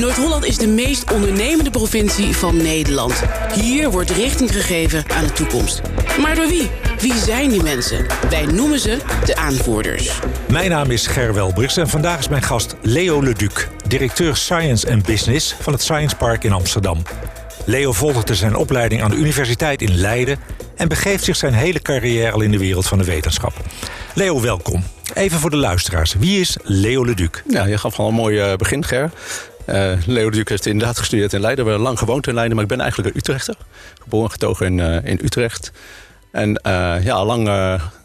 Noord-Holland 0.00 0.44
is 0.44 0.58
de 0.58 0.66
meest 0.66 1.12
ondernemende 1.12 1.70
provincie 1.70 2.36
van 2.36 2.56
Nederland. 2.56 3.22
Hier 3.54 3.90
wordt 3.90 4.10
richting 4.10 4.52
gegeven 4.52 5.04
aan 5.08 5.24
de 5.24 5.32
toekomst. 5.32 5.80
Maar 6.20 6.34
door 6.34 6.46
wie? 6.46 6.70
Wie 6.98 7.14
zijn 7.14 7.50
die 7.50 7.62
mensen? 7.62 8.06
Wij 8.30 8.46
noemen 8.46 8.78
ze 8.78 8.98
de 9.24 9.36
aanvoerders. 9.36 10.20
Mijn 10.48 10.70
naam 10.70 10.90
is 10.90 11.06
Ger 11.06 11.34
Welbrigs 11.34 11.76
en 11.76 11.88
vandaag 11.88 12.18
is 12.18 12.28
mijn 12.28 12.42
gast 12.42 12.76
Leo 12.82 13.22
Leduc, 13.22 13.68
directeur 13.86 14.36
Science 14.36 14.90
and 14.90 15.06
Business 15.06 15.54
van 15.60 15.72
het 15.72 15.82
Science 15.82 16.16
Park 16.16 16.44
in 16.44 16.52
Amsterdam. 16.52 17.02
Leo 17.64 17.92
volgde 17.92 18.34
zijn 18.34 18.56
opleiding 18.56 19.02
aan 19.02 19.10
de 19.10 19.16
Universiteit 19.16 19.82
in 19.82 19.94
Leiden 19.94 20.38
en 20.76 20.88
begeeft 20.88 21.24
zich 21.24 21.36
zijn 21.36 21.52
hele 21.52 21.82
carrière 21.82 22.30
al 22.30 22.40
in 22.40 22.50
de 22.50 22.58
wereld 22.58 22.86
van 22.86 22.98
de 22.98 23.04
wetenschap. 23.04 23.52
Leo, 24.14 24.40
welkom. 24.40 24.84
Even 25.14 25.38
voor 25.38 25.50
de 25.50 25.56
luisteraars. 25.56 26.14
Wie 26.18 26.40
is 26.40 26.56
Leo 26.62 27.04
Leduc? 27.04 27.42
Ja, 27.48 27.64
je 27.64 27.78
gaf 27.78 27.98
al 27.98 28.08
een 28.08 28.14
mooi 28.14 28.38
eh, 28.38 28.56
begin, 28.56 28.84
Ger. 28.84 29.10
Uh, 29.70 29.92
Leo 30.06 30.28
Leduc 30.28 30.48
heeft 30.48 30.66
inderdaad 30.66 30.98
gestudeerd 30.98 31.32
in 31.32 31.40
Leiden. 31.40 31.64
We 31.64 31.70
hebben 31.70 31.88
lang 31.88 31.98
gewoond 31.98 32.26
in 32.26 32.34
Leiden, 32.34 32.54
maar 32.54 32.64
ik 32.64 32.70
ben 32.70 32.80
eigenlijk 32.80 33.14
een 33.14 33.20
Utrechter. 33.20 33.54
Geboren 34.02 34.30
getogen 34.30 34.66
in, 34.66 34.78
uh, 34.78 35.04
in 35.04 35.20
Utrecht. 35.22 35.72
En 36.32 36.60
ja, 37.02 37.12
al 37.12 37.26
lang, 37.26 37.46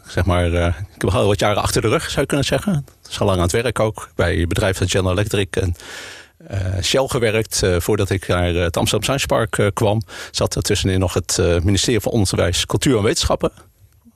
zeg 0.06 0.24
maar, 0.24 0.46
ik 0.46 0.74
heb 0.98 1.10
al 1.10 1.26
wat 1.26 1.38
jaren 1.38 1.62
achter 1.62 1.82
de 1.82 1.88
rug, 1.88 2.10
zou 2.10 2.20
je 2.20 2.26
kunnen 2.26 2.46
zeggen. 2.46 2.86
Is 3.08 3.20
al 3.20 3.26
lang 3.26 3.38
aan 3.38 3.44
het 3.44 3.52
werk 3.52 3.80
ook, 3.80 4.08
bij 4.14 4.46
bedrijven 4.46 4.82
als 4.82 4.90
General 4.90 5.12
Electric 5.12 5.56
en 5.56 5.74
Shell 6.82 7.06
gewerkt. 7.06 7.62
voordat 7.78 8.10
ik 8.10 8.26
naar 8.26 8.54
het 8.54 8.76
Amsterdam 8.76 9.02
Science 9.02 9.26
Park 9.26 9.74
kwam, 9.74 10.02
zat 10.30 10.54
er 10.54 10.62
tussenin 10.62 10.98
nog 10.98 11.14
het 11.14 11.38
ministerie 11.62 12.00
van 12.00 12.12
Onderwijs, 12.12 12.66
Cultuur 12.66 12.96
en 12.96 13.02
Wetenschappen 13.02 13.52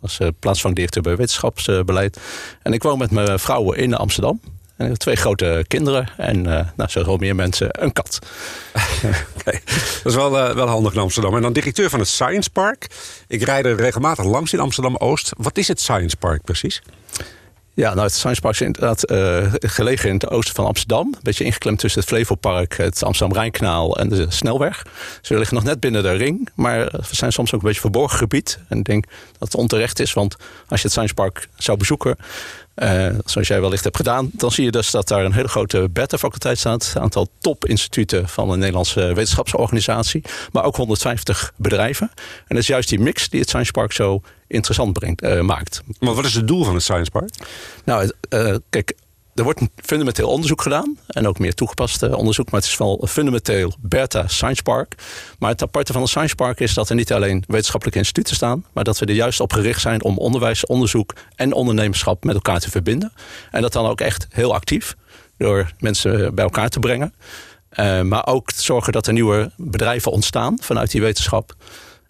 uh, 0.02 0.28
plaatsvangdirecteur 0.38 1.02
bij 1.02 1.16
wetenschapsbeleid. 1.16 2.20
En 2.62 2.72
ik 2.72 2.82
woon 2.82 2.98
met 2.98 3.10
mijn 3.10 3.38
vrouw 3.38 3.72
in 3.72 3.94
Amsterdam. 3.94 4.40
En 4.80 4.98
twee 4.98 5.16
grote 5.16 5.64
kinderen 5.68 6.08
en 6.16 6.46
uh, 6.46 6.60
nou, 6.76 7.04
al 7.04 7.16
meer 7.16 7.34
mensen, 7.34 7.68
een 7.70 7.92
kat. 7.92 8.18
okay. 9.38 9.60
Dat 10.02 10.12
is 10.12 10.14
wel, 10.14 10.48
uh, 10.48 10.54
wel 10.54 10.66
handig 10.66 10.92
in 10.94 11.00
Amsterdam. 11.00 11.36
En 11.36 11.42
dan 11.42 11.52
directeur 11.52 11.90
van 11.90 11.98
het 11.98 12.08
Science 12.08 12.50
Park. 12.50 12.86
Ik 13.28 13.42
rijd 13.42 13.64
er 13.64 13.76
regelmatig 13.76 14.24
langs 14.24 14.52
in 14.52 14.60
Amsterdam-Oost. 14.60 15.32
Wat 15.36 15.58
is 15.58 15.68
het 15.68 15.80
Science 15.80 16.16
Park 16.16 16.42
precies? 16.42 16.82
Ja, 17.74 17.94
nou, 17.94 18.06
het 18.06 18.14
Science 18.14 18.40
Park 18.40 18.54
is 18.54 18.60
inderdaad 18.60 19.10
uh, 19.10 19.52
gelegen 19.58 20.08
in 20.08 20.14
het 20.14 20.30
oosten 20.30 20.54
van 20.54 20.66
Amsterdam. 20.66 21.06
Een 21.06 21.18
beetje 21.22 21.44
ingeklemd 21.44 21.78
tussen 21.78 22.00
het 22.00 22.08
Flevopark, 22.08 22.76
het 22.76 23.02
Amsterdam-Rijnkanaal 23.02 23.96
en 23.96 24.08
de 24.08 24.26
Snelweg. 24.28 24.82
Dus 25.20 25.28
we 25.28 25.36
liggen 25.38 25.56
nog 25.56 25.64
net 25.64 25.80
binnen 25.80 26.02
de 26.02 26.12
ring, 26.12 26.48
maar 26.54 26.84
we 26.84 27.16
zijn 27.16 27.32
soms 27.32 27.54
ook 27.54 27.60
een 27.60 27.66
beetje 27.66 27.80
verborgen 27.80 28.18
gebied. 28.18 28.58
En 28.68 28.78
ik 28.78 28.84
denk 28.84 29.04
dat 29.38 29.52
het 29.52 29.54
onterecht 29.54 30.00
is, 30.00 30.12
want 30.12 30.36
als 30.68 30.80
je 30.80 30.86
het 30.86 30.90
Science 30.90 31.14
Park 31.14 31.48
zou 31.56 31.78
bezoeken... 31.78 32.16
Uh, 32.82 33.08
zoals 33.24 33.48
jij 33.48 33.60
wellicht 33.60 33.84
hebt 33.84 33.96
gedaan, 33.96 34.30
dan 34.32 34.50
zie 34.50 34.64
je 34.64 34.70
dus 34.70 34.90
dat 34.90 35.08
daar 35.08 35.24
een 35.24 35.32
hele 35.32 35.48
grote 35.48 35.88
beta-faculteit 35.92 36.58
staat. 36.58 36.92
Een 36.94 37.02
aantal 37.02 37.28
topinstituten 37.38 38.28
van 38.28 38.50
een 38.50 38.58
Nederlandse 38.58 39.00
wetenschapsorganisatie. 39.00 40.22
Maar 40.52 40.64
ook 40.64 40.76
150 40.76 41.52
bedrijven. 41.56 42.10
En 42.16 42.44
dat 42.48 42.58
is 42.58 42.66
juist 42.66 42.88
die 42.88 43.00
mix 43.00 43.28
die 43.28 43.40
het 43.40 43.48
Science 43.48 43.70
Park 43.70 43.92
zo 43.92 44.22
interessant 44.46 44.92
brengt, 44.92 45.22
uh, 45.22 45.40
maakt. 45.40 45.82
Maar 45.98 46.14
wat 46.14 46.24
is 46.24 46.34
het 46.34 46.48
doel 46.48 46.64
van 46.64 46.74
het 46.74 46.82
Science 46.82 47.10
Park? 47.10 47.30
Nou, 47.84 48.12
uh, 48.34 48.56
kijk, 48.70 48.94
er 49.40 49.46
wordt 49.46 49.60
fundamenteel 49.76 50.28
onderzoek 50.28 50.62
gedaan. 50.62 50.98
En 51.06 51.26
ook 51.26 51.38
meer 51.38 51.54
toegepast 51.54 52.02
onderzoek. 52.02 52.50
Maar 52.50 52.60
het 52.60 52.68
is 52.68 52.76
wel 52.76 53.04
fundamenteel 53.08 53.72
Beta 53.80 54.28
Science 54.28 54.62
Park. 54.62 54.94
Maar 55.38 55.50
het 55.50 55.62
aparte 55.62 55.92
van 55.92 56.00
het 56.00 56.10
Science 56.10 56.34
Park 56.34 56.60
is 56.60 56.74
dat 56.74 56.88
er 56.88 56.94
niet 56.94 57.12
alleen 57.12 57.44
wetenschappelijke 57.46 57.98
instituten 57.98 58.34
staan. 58.34 58.64
Maar 58.72 58.84
dat 58.84 58.98
we 58.98 59.06
er 59.06 59.14
juist 59.14 59.40
op 59.40 59.52
gericht 59.52 59.80
zijn 59.80 60.02
om 60.02 60.18
onderwijs, 60.18 60.66
onderzoek 60.66 61.14
en 61.34 61.52
ondernemerschap 61.52 62.24
met 62.24 62.34
elkaar 62.34 62.60
te 62.60 62.70
verbinden. 62.70 63.12
En 63.50 63.62
dat 63.62 63.72
dan 63.72 63.86
ook 63.86 64.00
echt 64.00 64.26
heel 64.30 64.54
actief. 64.54 64.96
Door 65.36 65.72
mensen 65.78 66.34
bij 66.34 66.44
elkaar 66.44 66.68
te 66.68 66.78
brengen. 66.78 67.14
Uh, 67.78 68.00
maar 68.00 68.26
ook 68.26 68.50
zorgen 68.54 68.92
dat 68.92 69.06
er 69.06 69.12
nieuwe 69.12 69.50
bedrijven 69.56 70.12
ontstaan 70.12 70.58
vanuit 70.60 70.90
die 70.90 71.00
wetenschap. 71.00 71.54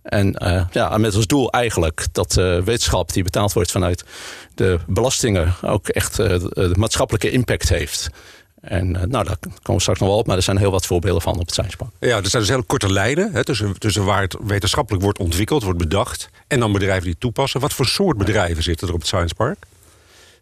En 0.03 0.37
uh, 0.43 0.65
ja, 0.73 0.99
met 0.99 1.15
als 1.15 1.27
doel 1.27 1.51
eigenlijk 1.51 2.07
dat 2.13 2.37
uh, 2.37 2.63
wetenschap 2.63 3.13
die 3.13 3.23
betaald 3.23 3.53
wordt 3.53 3.71
vanuit 3.71 4.05
de 4.55 4.79
belastingen 4.87 5.55
ook 5.63 5.89
echt 5.89 6.19
uh, 6.19 6.27
de 6.27 6.75
maatschappelijke 6.79 7.31
impact 7.31 7.69
heeft. 7.69 8.11
En 8.61 8.91
nou, 8.91 9.09
daar 9.09 9.37
komen 9.39 9.63
we 9.63 9.81
straks 9.81 10.01
nog 10.01 10.09
wel 10.09 10.19
op, 10.19 10.27
maar 10.27 10.37
er 10.37 10.43
zijn 10.43 10.57
heel 10.57 10.71
wat 10.71 10.87
voorbeelden 10.87 11.23
van 11.23 11.33
op 11.33 11.41
het 11.41 11.51
Science 11.51 11.77
Park. 11.77 11.91
Ja, 11.99 12.17
er 12.17 12.29
zijn 12.29 12.43
dus 12.43 12.53
heel 12.53 12.65
korte 12.65 12.93
lijnen 12.93 13.33
hè, 13.33 13.45
tussen, 13.45 13.79
tussen 13.79 14.05
waar 14.05 14.23
het 14.23 14.37
wetenschappelijk 14.47 15.03
wordt 15.05 15.19
ontwikkeld, 15.19 15.63
wordt 15.63 15.79
bedacht, 15.79 16.29
en 16.47 16.61
dan 16.61 16.73
bedrijven 16.73 17.05
die 17.05 17.19
toepassen. 17.19 17.61
Wat 17.61 17.73
voor 17.73 17.87
soort 17.87 18.17
bedrijven 18.17 18.63
zitten 18.63 18.89
er 18.89 18.95
op 18.95 19.01
het 19.01 19.09
Science 19.09 19.35
Park? 19.35 19.59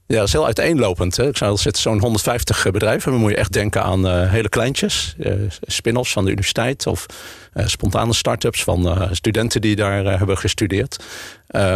Ja, 0.09 0.17
dat 0.17 0.27
is 0.27 0.33
heel 0.33 0.47
uiteenlopend. 0.47 1.19
Ik 1.19 1.37
zou 1.37 1.57
zitten 1.57 1.83
zo'n 1.83 2.01
150 2.01 2.71
bedrijven. 2.71 3.11
Dan 3.13 3.21
moet 3.21 3.31
je 3.31 3.37
echt 3.37 3.53
denken 3.53 3.83
aan 3.83 4.07
uh, 4.07 4.31
hele 4.31 4.49
kleintjes. 4.49 5.15
Uh, 5.19 5.33
spin-offs 5.61 6.13
van 6.13 6.25
de 6.25 6.31
universiteit. 6.31 6.87
Of 6.87 7.07
spontane 7.55 8.15
start-ups 8.15 8.65
van 8.65 9.09
studenten 9.13 9.61
die 9.61 9.77
daar 9.77 10.19
hebben 10.19 10.39
gestudeerd. 10.39 11.05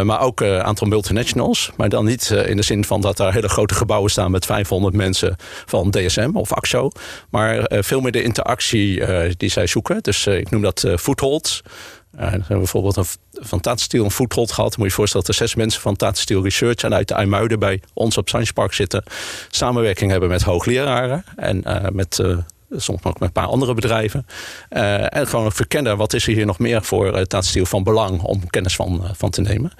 maar 0.02 0.20
ook 0.20 0.40
een 0.40 0.62
aantal 0.62 0.86
multinationals. 0.86 1.70
Maar 1.76 1.88
dan 1.88 2.04
niet 2.04 2.30
in 2.30 2.56
de 2.56 2.62
zin 2.62 2.84
van 2.84 3.00
dat 3.00 3.16
daar 3.16 3.32
hele 3.32 3.48
grote 3.48 3.74
gebouwen 3.74 4.10
staan... 4.10 4.30
met 4.30 4.46
500 4.46 4.94
mensen 4.94 5.36
van 5.66 5.90
DSM 5.90 6.30
of 6.32 6.52
AXO. 6.52 6.90
Maar 7.30 7.64
veel 7.68 8.00
meer 8.00 8.12
de 8.12 8.22
interactie 8.22 9.02
die 9.36 9.50
zij 9.50 9.66
zoeken. 9.66 10.02
Dus 10.02 10.26
ik 10.26 10.50
noem 10.50 10.62
dat 10.62 10.84
Footholds. 10.96 11.62
We 12.12 12.24
hebben 12.24 12.58
bijvoorbeeld 12.58 12.96
een, 12.96 13.04
van 13.32 13.60
Tata 13.60 13.98
een 13.98 14.10
foothold 14.10 14.52
gehad. 14.52 14.70
Moet 14.70 14.78
je 14.78 14.90
je 14.90 14.96
voorstellen 14.96 15.26
dat 15.26 15.34
er 15.36 15.42
zes 15.42 15.54
mensen 15.54 15.80
van 15.80 15.96
Tata 15.96 16.40
Research... 16.40 16.82
en 16.82 16.94
uit 16.94 17.08
de 17.08 17.14
IJmuiden 17.14 17.58
bij 17.58 17.82
ons 17.92 18.16
op 18.16 18.28
Science 18.28 18.52
Park 18.52 18.72
zitten... 18.72 19.02
samenwerking 19.50 20.10
hebben 20.10 20.28
met 20.28 20.42
hoogleraren 20.42 21.24
en 21.36 21.62
uh, 21.66 21.88
met... 21.88 22.18
Uh, 22.18 22.38
soms 22.76 23.04
ook 23.04 23.18
met 23.18 23.28
een 23.28 23.32
paar 23.32 23.46
andere 23.46 23.74
bedrijven. 23.74 24.26
Uh, 24.70 25.16
en 25.16 25.26
gewoon 25.26 25.52
verkennen 25.52 25.96
wat 25.96 26.12
is 26.12 26.26
er 26.26 26.34
hier 26.34 26.46
nog 26.46 26.58
meer 26.58 26.82
voor 26.82 27.06
uh, 27.06 27.12
Tata 27.12 27.42
Steel 27.42 27.66
van 27.66 27.82
belang 27.82 28.22
om 28.22 28.50
kennis 28.50 28.74
van, 28.74 29.00
uh, 29.02 29.10
van 29.12 29.30
te 29.30 29.40
nemen. 29.40 29.72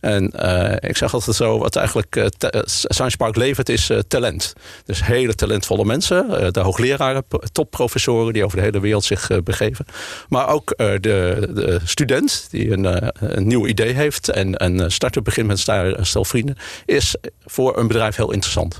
En 0.00 0.24
ik 0.80 0.96
zeg 0.96 1.14
altijd 1.14 1.36
zo, 1.36 1.58
wat 1.58 1.76
eigenlijk 1.76 2.30
Science 2.64 3.16
Park 3.16 3.36
levert 3.36 3.68
is 3.68 3.90
talent. 4.08 4.52
Dus 4.84 5.04
hele 5.04 5.34
talentvolle 5.34 5.84
mensen, 5.84 6.52
de 6.52 6.60
hoogleraren, 6.60 7.24
topprofessoren 7.52 8.32
die 8.32 8.44
over 8.44 8.56
de 8.56 8.62
hele 8.62 8.80
wereld 8.80 9.04
zich 9.04 9.42
begeven. 9.44 9.84
Maar 10.28 10.48
ook 10.48 10.74
de, 10.76 10.98
de, 11.00 11.80
student 11.84 12.46
die 12.50 12.70
een, 12.70 13.12
een 13.36 13.46
nieuw 13.46 13.66
idee 13.66 13.92
heeft 13.92 14.28
en 14.28 14.64
een 14.64 14.90
start-up 14.90 15.24
begint 15.24 15.46
met 15.46 15.68
een 15.68 16.06
stel 16.06 16.24
vrienden, 16.24 16.56
is 16.84 17.16
voor 17.44 17.78
een 17.78 17.86
bedrijf 17.86 18.16
heel 18.16 18.32
interessant. 18.32 18.78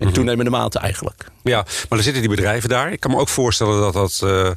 In 0.00 0.12
toenemende 0.12 0.50
mate 0.50 0.78
eigenlijk. 0.78 1.26
Ja, 1.42 1.66
maar 1.88 1.98
er 1.98 2.04
zitten 2.04 2.22
die 2.22 2.30
bedrijven 2.30 2.68
daar. 2.68 2.92
Ik 2.92 3.00
kan 3.00 3.10
me 3.10 3.16
ook 3.18 3.28
voorstellen 3.28 3.80
dat 3.80 3.92
dat, 3.92 4.20
uh, 4.24 4.50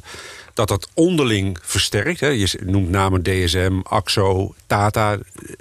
dat, 0.54 0.68
dat 0.68 0.88
onderling 0.94 1.58
versterkt. 1.62 2.20
Hè. 2.20 2.28
Je 2.28 2.60
noemt 2.64 2.90
namen 2.90 3.22
DSM, 3.22 3.80
AXO, 3.82 4.54
Tata. 4.66 5.18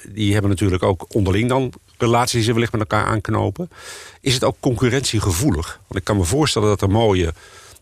Die 0.08 0.34
hebben 0.34 0.52
natuurlijk 0.52 0.84
ook 0.84 1.06
onderling 1.10 1.50
dan 1.50 1.74
relaties 1.98 2.32
die 2.32 2.44
ze 2.44 2.54
wellicht 2.54 2.72
met 2.72 2.82
elkaar 2.82 3.06
aanknopen. 3.06 3.70
Is 4.22 4.34
het 4.34 4.44
ook 4.44 4.58
concurrentiegevoelig? 4.60 5.80
Want 5.88 6.00
ik 6.00 6.04
kan 6.04 6.18
me 6.18 6.24
voorstellen 6.24 6.68
dat 6.68 6.82
er 6.82 6.90
mooie 6.90 7.34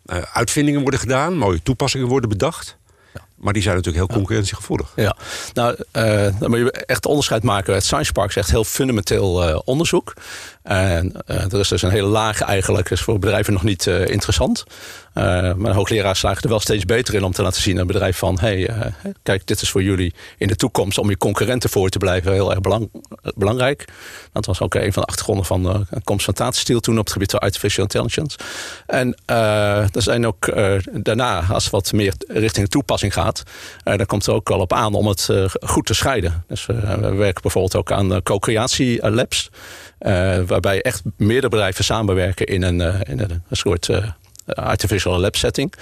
uh, 0.06 0.22
uitvindingen 0.33 0.81
worden 0.81 1.00
gedaan. 1.00 1.38
Mooie 1.38 1.63
toepassingen 1.63 2.07
worden 2.07 2.29
bedacht. 2.29 2.78
Maar 3.41 3.53
die 3.53 3.62
zijn 3.62 3.75
natuurlijk 3.75 4.06
heel 4.06 4.16
concurrentiegevoelig. 4.16 4.91
Ja, 4.96 5.16
nou, 5.53 5.75
uh, 5.94 6.28
dan 6.40 6.50
moet 6.50 6.59
je 6.59 6.72
echt 6.72 7.06
onderscheid 7.06 7.44
maken. 7.44 7.74
Het 7.74 7.84
Science 7.84 8.12
Park 8.12 8.29
is 8.29 8.35
echt 8.35 8.50
heel 8.50 8.63
fundamenteel 8.63 9.50
uh, 9.50 9.59
onderzoek. 9.66 10.13
En 10.63 11.13
uh, 11.28 11.53
er 11.53 11.59
is 11.59 11.68
dus 11.68 11.81
een 11.81 11.90
hele 11.90 12.07
laag 12.07 12.41
eigenlijk, 12.41 12.90
is 12.90 13.01
voor 13.01 13.19
bedrijven 13.19 13.53
nog 13.53 13.63
niet 13.63 13.85
interessant. 13.85 14.63
maar 15.13 15.56
de 15.56 15.74
hoogleraars 15.74 16.19
slagen 16.19 16.44
er 16.44 16.50
wel 16.50 16.59
steeds 16.59 16.85
beter 16.85 17.13
in 17.13 17.24
om 17.24 17.31
te 17.31 17.41
laten 17.41 17.62
zien 17.62 17.74
aan 17.74 17.81
een 17.81 17.88
bedrijf 17.88 18.18
van... 18.18 18.40
hé, 18.40 18.63
hey, 18.63 18.94
kijk, 19.24 19.47
dit 19.47 19.62
is 19.62 19.69
voor 19.69 19.84
jullie 19.84 20.13
in 20.38 20.47
de 20.47 20.56
toekomst 20.56 20.97
om 20.97 21.09
je 21.09 21.18
concurrenten 21.18 21.69
voor 21.69 21.90
te 21.90 21.97
blijven 21.97 22.34
heel 22.34 22.50
erg 22.50 22.62
belang, 22.62 22.90
belangrijk. 23.35 23.85
Dat 24.31 24.46
was 24.46 24.62
ook 24.62 24.74
een 24.74 24.94
van 24.94 25.01
de 25.01 25.07
achtergronden 25.07 25.46
van 25.46 25.63
de 25.63 26.01
komst 26.03 26.25
van 26.25 26.34
Tata 26.34 26.80
toen 26.80 26.97
op 26.97 27.03
het 27.03 27.13
gebied 27.13 27.31
van 27.31 27.40
artificial 27.40 27.84
intelligence. 27.84 28.38
En 28.85 29.16
er 29.25 30.01
zijn 30.01 30.27
ook 30.27 30.51
daarna, 30.94 31.44
als 31.50 31.63
het 31.63 31.74
wat 31.74 31.94
meer 31.94 32.13
richting 32.27 32.65
de 32.65 32.71
toepassing 32.71 33.13
gaat 33.13 33.31
uh, 33.39 33.98
daar 33.98 34.06
komt 34.06 34.25
het 34.25 34.36
ook 34.36 34.50
wel 34.50 34.60
op 34.60 34.74
aan 34.74 34.94
om 34.94 35.07
het 35.07 35.28
uh, 35.31 35.45
goed 35.62 35.86
te 35.86 35.94
scheiden. 35.94 36.44
Dus 36.48 36.68
uh, 36.68 36.94
we 36.94 37.13
werken 37.13 37.42
bijvoorbeeld 37.42 37.75
ook 37.75 37.92
aan 37.92 38.24
co-creatie 38.24 39.10
labs. 39.10 39.50
waarbij 40.48 40.81
echt 40.81 41.01
meerdere 41.18 41.50
bedrijven 41.50 41.83
samenwerken 41.83 42.45
in 42.45 42.62
een, 42.62 42.81
in 43.04 43.19
een, 43.19 43.44
soort 43.51 43.89
artificial 44.45 45.19
lab 45.19 45.36
setting. 45.36 45.74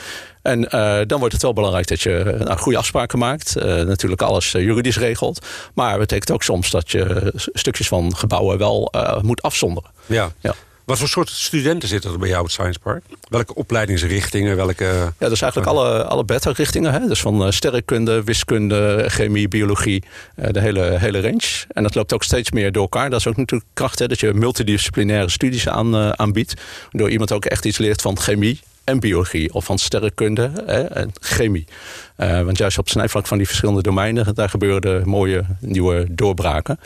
En 0.42 0.62
dan 1.08 1.20
wordt 1.20 1.34
het 1.34 1.42
wel 1.42 1.54
belangrijk 1.54 1.88
dat 1.88 2.02
je 2.02 2.36
nou, 2.38 2.58
goede 2.58 2.78
afspraken 2.78 3.20
maakt. 3.20 3.56
natuurlijk 3.86 4.22
alles 4.22 4.52
juridisch 4.52 4.98
regelt. 4.98 5.46
Maar 5.74 5.90
het 5.90 6.00
betekent 6.00 6.32
ook 6.32 6.44
soms 6.44 6.70
dat 6.70 6.92
je 6.92 7.32
stukjes 7.36 7.88
van 7.88 8.16
gebouwen 8.16 8.58
wel 8.58 8.94
moet 9.22 9.42
afzonderen. 9.42 9.92
Ja. 10.06 10.32
ja. 10.40 10.56
Wat 10.90 11.00
voor 11.00 11.08
soort 11.08 11.30
studenten 11.30 11.90
zitten 11.90 12.12
er 12.12 12.20
bij 12.20 12.28
jou 12.28 12.40
op 12.40 12.46
het 12.46 12.56
Science 12.56 12.80
Park? 12.80 13.04
Welke 13.28 13.56
opleidingsrichtingen? 13.56 14.56
Welke... 14.56 15.14
Ja, 15.20 15.30
dus 15.30 15.42
eigenlijk 15.42 15.72
alle, 15.72 16.04
alle 16.04 16.26
beta-richtingen. 16.26 16.94
Hè? 16.94 17.08
Dus 17.08 17.22
van 17.22 17.54
sterrenkunde, 17.54 18.24
wiskunde, 18.24 19.04
chemie, 19.08 19.48
biologie. 19.48 20.04
de 20.36 20.60
hele, 20.60 20.82
hele 20.82 21.22
range. 21.22 21.66
En 21.68 21.84
dat 21.84 21.96
loopt 21.96 22.14
ook 22.14 22.24
steeds 22.24 22.52
meer 22.52 22.72
door 22.72 22.82
elkaar. 22.82 23.10
Dat 23.10 23.20
is 23.20 23.28
ook 23.28 23.38
natuurlijk 23.38 23.70
kracht, 23.74 24.00
hè? 24.00 24.08
dat 24.08 24.20
je 24.20 24.34
multidisciplinaire 24.34 25.30
studies 25.30 25.68
aan, 25.68 26.20
aanbiedt. 26.20 26.54
Waardoor 26.92 27.10
iemand 27.12 27.32
ook 27.32 27.46
echt 27.46 27.66
iets 27.66 27.78
leert 27.78 28.02
van 28.02 28.20
chemie 28.20 28.60
en 28.90 29.00
biologie 29.00 29.54
of 29.54 29.66
van 29.66 29.78
sterrenkunde 29.78 30.52
hè, 30.66 30.82
en 30.82 31.12
chemie. 31.20 31.68
want 32.16 32.58
juist 32.58 32.78
op 32.78 32.84
het 32.84 32.94
snijvlak 32.94 33.28
van 33.28 33.38
die 33.38 33.48
verschillende 33.48 33.82
domeinen, 33.82 34.36
daar 34.36 34.50
gebeuren 34.50 35.10
mooie 35.10 35.46
nieuwe 35.60 36.06
doorbraken. 36.10 36.80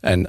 En 0.00 0.22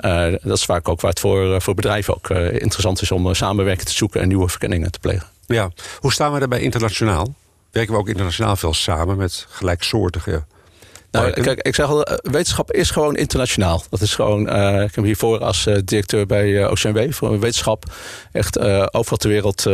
dat 0.44 0.58
is 0.58 0.66
vaak 0.66 0.90
ook 0.90 1.02
waar 1.02 1.12
het 1.12 1.20
voor, 1.20 1.62
voor 1.62 1.76
bedrijven 1.76 2.16
ook 2.16 2.30
interessant 2.30 3.02
is 3.02 3.12
om 3.12 3.34
samenwerking 3.34 3.88
te 3.88 3.94
zoeken 3.94 4.22
en 4.22 4.28
nieuwe 4.28 4.50
verkenningen 4.50 4.92
te 4.92 5.00
plegen. 5.00 5.28
Ja, 5.46 5.72
hoe 6.00 6.14
staan 6.14 6.34
we 6.34 6.40
daarbij 6.40 6.62
internationaal? 6.62 7.34
Werken 7.72 7.94
we 7.94 8.00
ook 8.00 8.08
internationaal 8.08 8.56
veel 8.56 8.74
samen 8.74 9.18
met 9.18 9.46
gelijksoortige 9.50 10.44
nou, 11.22 11.42
kijk, 11.42 11.62
ik 11.62 11.76
zeg 11.76 11.88
al, 11.88 12.04
eh, 12.04 12.18
wetenschap 12.32 12.72
is 12.72 12.92
gewoon 12.92 13.16
internationaal. 13.16 13.84
Dat 13.90 14.02
is 14.02 14.16
gewoon, 14.16 14.56
uh, 14.56 14.82
ik 14.82 14.96
heb 14.96 15.04
hiervoor 15.04 15.40
als 15.40 15.66
uh, 15.66 15.76
directeur 15.86 16.26
bij 16.26 16.48
uh, 16.48 16.72
OCMW 16.72 17.12
voor 17.12 17.40
wetenschap 17.40 17.84
echt 18.32 18.60
overal 18.94 19.18
ter 19.18 19.30
wereld 19.30 19.66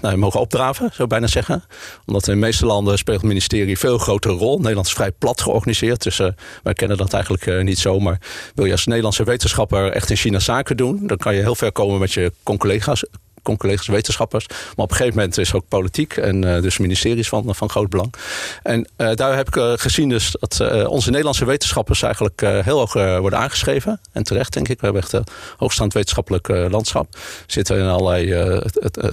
nou, 0.00 0.16
mogen 0.16 0.40
opdraven, 0.40 0.88
zou 0.90 1.02
ik 1.02 1.08
bijna 1.08 1.26
zeggen. 1.26 1.64
Omdat 2.06 2.28
in 2.28 2.34
de 2.34 2.40
meeste 2.40 2.66
landen 2.66 2.98
speelt 2.98 3.16
het 3.16 3.26
ministerie 3.26 3.78
veel 3.78 3.98
grotere 3.98 4.34
rol. 4.34 4.58
Nederland 4.58 4.86
is 4.86 4.92
vrij 4.92 5.12
plat 5.12 5.40
georganiseerd, 5.40 6.02
dus 6.02 6.20
wij 6.62 6.74
kennen 6.74 6.96
dat 6.96 7.12
eigenlijk 7.12 7.62
niet 7.62 7.78
zo. 7.78 8.00
Maar 8.00 8.18
wil 8.54 8.64
je 8.64 8.72
als 8.72 8.86
Nederlandse 8.86 9.24
wetenschapper 9.24 9.92
echt 9.92 10.10
in 10.10 10.16
China 10.16 10.38
zaken 10.38 10.76
doen, 10.76 11.06
dan 11.06 11.16
kan 11.16 11.34
je 11.34 11.40
heel 11.40 11.54
ver 11.54 11.72
komen 11.72 11.98
met 11.98 12.12
je 12.12 12.32
collega's, 12.44 13.04
collega's 13.44 13.86
wetenschappers. 13.86 14.46
Maar 14.48 14.84
op 14.84 14.90
een 14.90 14.96
gegeven 14.96 15.18
moment 15.18 15.38
is 15.38 15.54
ook 15.54 15.68
politiek 15.68 16.16
en 16.16 16.44
uh, 16.44 16.62
dus 16.62 16.78
ministeries 16.78 17.28
van, 17.28 17.54
van 17.54 17.70
groot 17.70 17.90
belang. 17.90 18.14
En 18.62 18.88
uh, 18.96 19.14
daar 19.14 19.36
heb 19.36 19.48
ik 19.48 19.56
uh, 19.56 19.72
gezien 19.76 20.08
dus 20.08 20.36
dat 20.40 20.86
onze 20.86 21.10
Nederlandse 21.10 21.44
wetenschappers 21.44 22.02
eigenlijk 22.02 22.40
heel 22.40 22.78
hoog 22.78 22.92
worden 22.92 23.38
aangeschreven. 23.38 24.00
En 24.12 24.22
terecht 24.22 24.52
denk 24.52 24.68
ik. 24.68 24.78
We 24.78 24.84
hebben 24.84 25.02
echt 25.02 25.12
een 25.12 25.24
hoogstaand 25.56 25.92
wetenschappelijk 25.92 26.48
landschap. 26.48 27.16
Zitten 27.46 27.78
in 27.78 27.86
allerlei 27.86 28.60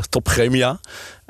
topgremia. 0.09 0.79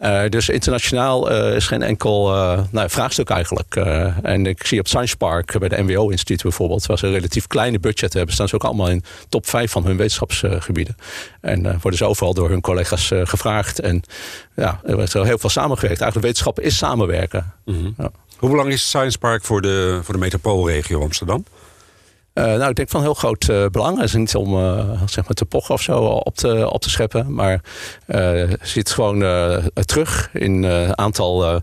Uh, 0.03 0.21
dus 0.29 0.49
internationaal 0.49 1.31
is 1.31 1.67
geen 1.67 1.81
enkel 1.81 2.29
nou, 2.71 2.89
vraagstuk 2.89 3.29
eigenlijk. 3.29 3.75
en 4.21 4.45
ik 4.45 4.65
zie 4.65 4.79
op 4.79 4.87
Science 4.87 5.17
Park 5.17 5.59
bij 5.59 5.69
de 5.69 5.83
NWO-instituut 5.83 6.41
bijvoorbeeld, 6.41 6.85
waar 6.85 6.97
ze 6.97 7.07
een 7.07 7.13
relatief 7.13 7.47
kleine 7.47 7.79
budget 7.79 8.13
hebben, 8.13 8.33
staan 8.33 8.47
ze 8.47 8.55
ook 8.55 8.63
allemaal 8.63 8.89
in 8.89 9.03
top 9.29 9.47
5 9.47 9.71
van 9.71 9.85
hun 9.85 9.97
wetenschapsgebieden. 9.97 10.95
En 11.41 11.61
worden 11.63 11.97
ze 11.97 12.05
overal 12.05 12.33
door 12.33 12.49
hun 12.49 12.61
collega's 12.61 12.90
gevraagd. 13.23 13.79
En 13.79 14.03
ja, 14.55 14.79
er 14.83 14.95
wordt 14.95 15.13
heel 15.13 15.37
veel 15.37 15.49
samengewerkt. 15.49 16.01
Eigenlijk 16.01 16.25
wetenschap 16.27 16.59
is 16.59 16.77
samenwerken. 16.77 17.53
Mm 17.65 17.73
-hmm. 17.73 17.93
ja. 17.97 18.11
Hoe 18.37 18.49
belangrijk 18.49 18.79
is 18.79 18.87
Science 18.87 19.17
Park 19.17 19.43
voor 19.43 19.61
de, 19.61 19.99
voor 20.03 20.13
de 20.13 20.19
metropoolregio 20.19 21.01
Amsterdam? 21.01 21.45
Uh, 22.33 22.45
nou, 22.45 22.69
ik 22.69 22.75
denk 22.75 22.89
van 22.89 23.01
heel 23.01 23.13
groot 23.13 23.47
uh, 23.47 23.65
belang. 23.65 23.95
Het 23.95 24.05
is 24.05 24.13
niet 24.13 24.35
om 24.35 24.53
uh, 24.53 25.01
zeg 25.05 25.23
maar 25.23 25.33
te 25.33 25.45
pochen 25.45 25.73
of 25.73 25.81
zo 25.81 26.03
op 26.03 26.35
te, 26.35 26.69
op 26.71 26.81
te 26.81 26.89
scheppen. 26.89 27.33
Maar 27.33 27.61
je 28.07 28.57
ziet 28.61 28.91
gewoon 28.91 29.19
terug 29.73 30.29
in 30.33 30.63
een 30.63 30.97
aantal 30.97 31.61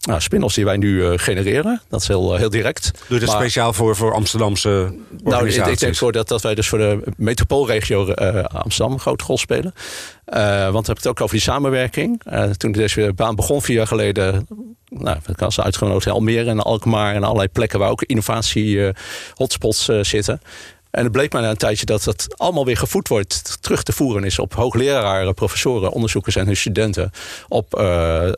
nou, 0.00 0.20
spin-offs 0.20 0.54
die 0.54 0.64
wij 0.64 0.76
nu 0.76 1.18
genereren. 1.18 1.82
Dat 1.88 2.00
is 2.00 2.08
heel, 2.08 2.36
heel 2.36 2.50
direct. 2.50 2.90
Doe 3.08 3.18
je 3.18 3.26
dat 3.26 3.34
speciaal 3.34 3.72
voor, 3.72 3.96
voor 3.96 4.14
Amsterdamse 4.14 4.94
Nou, 5.22 5.48
ik, 5.48 5.66
ik 5.66 5.78
denk 5.78 5.96
voor 5.96 6.12
dat, 6.12 6.28
dat 6.28 6.42
wij 6.42 6.54
dus 6.54 6.68
voor 6.68 6.78
de 6.78 7.02
metropoolregio 7.16 8.12
Amsterdam 8.42 8.92
een 8.92 9.00
grote 9.00 9.24
rol 9.24 9.38
spelen. 9.38 9.74
want 10.24 10.34
we 10.34 10.38
hebben 10.70 10.86
het 10.86 11.06
ook 11.06 11.20
over 11.20 11.34
die 11.34 11.44
samenwerking. 11.44 12.22
toen 12.56 12.72
deze 12.72 13.12
baan 13.14 13.34
begon 13.34 13.62
vier 13.62 13.76
jaar 13.76 13.86
geleden 13.86 14.46
nou, 14.90 15.18
ik 15.26 15.38
was 15.38 15.60
uitgenodigd 15.60 16.06
in 16.06 16.12
Almere 16.12 16.50
en 16.50 16.60
Alkmaar 16.60 17.14
en 17.14 17.24
allerlei 17.24 17.48
plekken 17.48 17.78
waar 17.78 17.90
ook 17.90 18.02
innovatie-hotspots 18.02 19.88
uh, 19.88 20.02
zitten. 20.02 20.40
En 20.90 21.02
het 21.02 21.12
bleek 21.12 21.32
mij 21.32 21.42
na 21.42 21.50
een 21.50 21.56
tijdje 21.56 21.86
dat 21.86 22.04
dat 22.04 22.26
allemaal 22.36 22.64
weer 22.64 22.76
gevoed 22.76 23.08
wordt, 23.08 23.58
terug 23.60 23.82
te 23.82 23.92
voeren 23.92 24.24
is 24.24 24.38
op 24.38 24.54
hoogleraren, 24.54 25.34
professoren, 25.34 25.90
onderzoekers 25.90 26.36
en 26.36 26.46
hun 26.46 26.56
studenten. 26.56 27.10
Op, 27.48 27.78
uh, 27.78 27.82
uh, 27.84 28.32